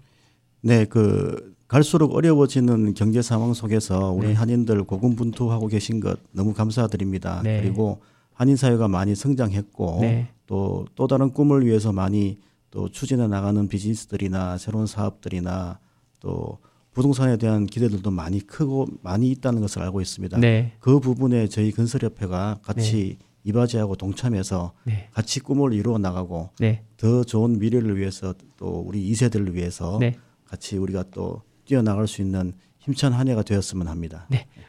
[0.60, 4.32] 네, 그 갈수록 어려워지는 경제 상황 속에서 우리 네.
[4.34, 7.40] 한인들 고군분투하고 계신 것 너무 감사드립니다.
[7.42, 7.60] 네.
[7.60, 8.00] 그리고
[8.32, 12.38] 한인 사회가 많이 성장했고 네, 또또 다른 꿈을 위해서 많이
[12.70, 15.78] 또 추진해 나가는 비즈니스들이나 새로운 사업들이나
[16.20, 16.58] 또
[16.92, 20.38] 부동산에 대한 기대들도 많이 크고 많이 있다는 것을 알고 있습니다.
[20.38, 27.24] 네, 그 부분에 저희 건설협회가 같이 이바지하고 동참해서 네, 같이 꿈을 이루어 나가고 네, 더
[27.24, 30.16] 좋은 미래를 위해서 또 우리 2세대를 위해서 네.
[30.44, 34.26] 같이 우리가 또 뛰어나갈 수 있는 힘찬 한 해가 되었으면 합니다.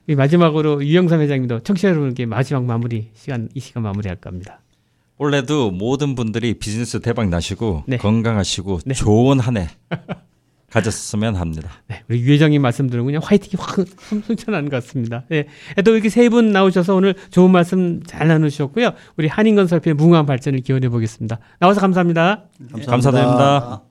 [0.07, 4.59] 우리 마지막으로 유영삼 회장님도 청취자 여러분께 마지막 마무리 시간 이 시간 마무리할 겁니다.
[5.19, 7.97] 올해도 모든 분들이 비즈니스 대박 나시고 네.
[7.97, 8.93] 건강하시고 네.
[8.93, 9.67] 좋은 한 해
[10.71, 11.69] 가졌으면 합니다.
[11.87, 13.77] 네, 우리 유 회장님 말씀 들으면 그냥 화이팅이 확
[14.25, 15.23] 솟아나는 것 같습니다.
[15.29, 15.47] 네,
[15.85, 18.91] 또 이렇게 세 분 나오셔서 오늘 좋은 말씀 잘 나누셨고요.
[19.17, 21.39] 우리 한인건설협회 무궁한 발전을 기원해 보겠습니다.
[21.59, 22.43] 나와서 감사합니다.
[22.85, 23.86] 감사드립니다.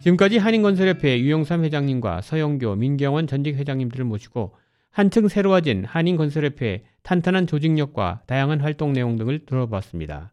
[0.00, 4.54] 지금까지 한인건설협회 유영삼 회장님과 서영교, 민경원 전직 회장님들을 모시고
[4.90, 10.32] 한층 새로워진 한인건설협회의 탄탄한 조직력과 다양한 활동 내용 등을 들어봤습니다.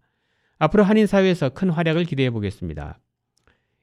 [0.58, 3.00] 앞으로 한인사회에서 큰 활약을 기대해 보겠습니다.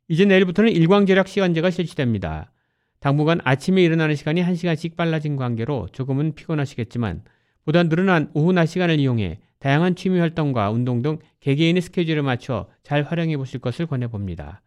[0.09, 2.51] 이제 내일부터는 일광절약 시간제가 실시됩니다.
[2.99, 7.23] 당분간 아침에 일어나는 시간이 1시간씩 빨라진 관계로 조금은 피곤하시겠지만
[7.67, 13.03] 보다 늘어난 오후 낮 시간을 이용해 다양한 취미 활동과 운동 등 개개인의 스케줄에 맞춰 잘
[13.03, 14.63] 활용해 보실 것을 권해봅니다.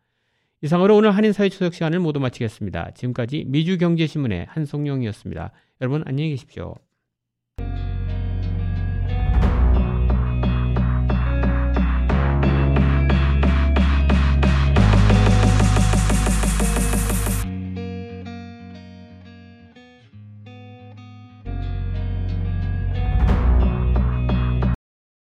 [0.62, 2.92] 이상으로 오늘 한인사회 추석 시간을 모두 마치겠습니다.
[2.96, 5.52] 지금까지 미주경제신문의 한송용이었습니다.
[5.82, 6.76] 여러분 안녕히 계십시오.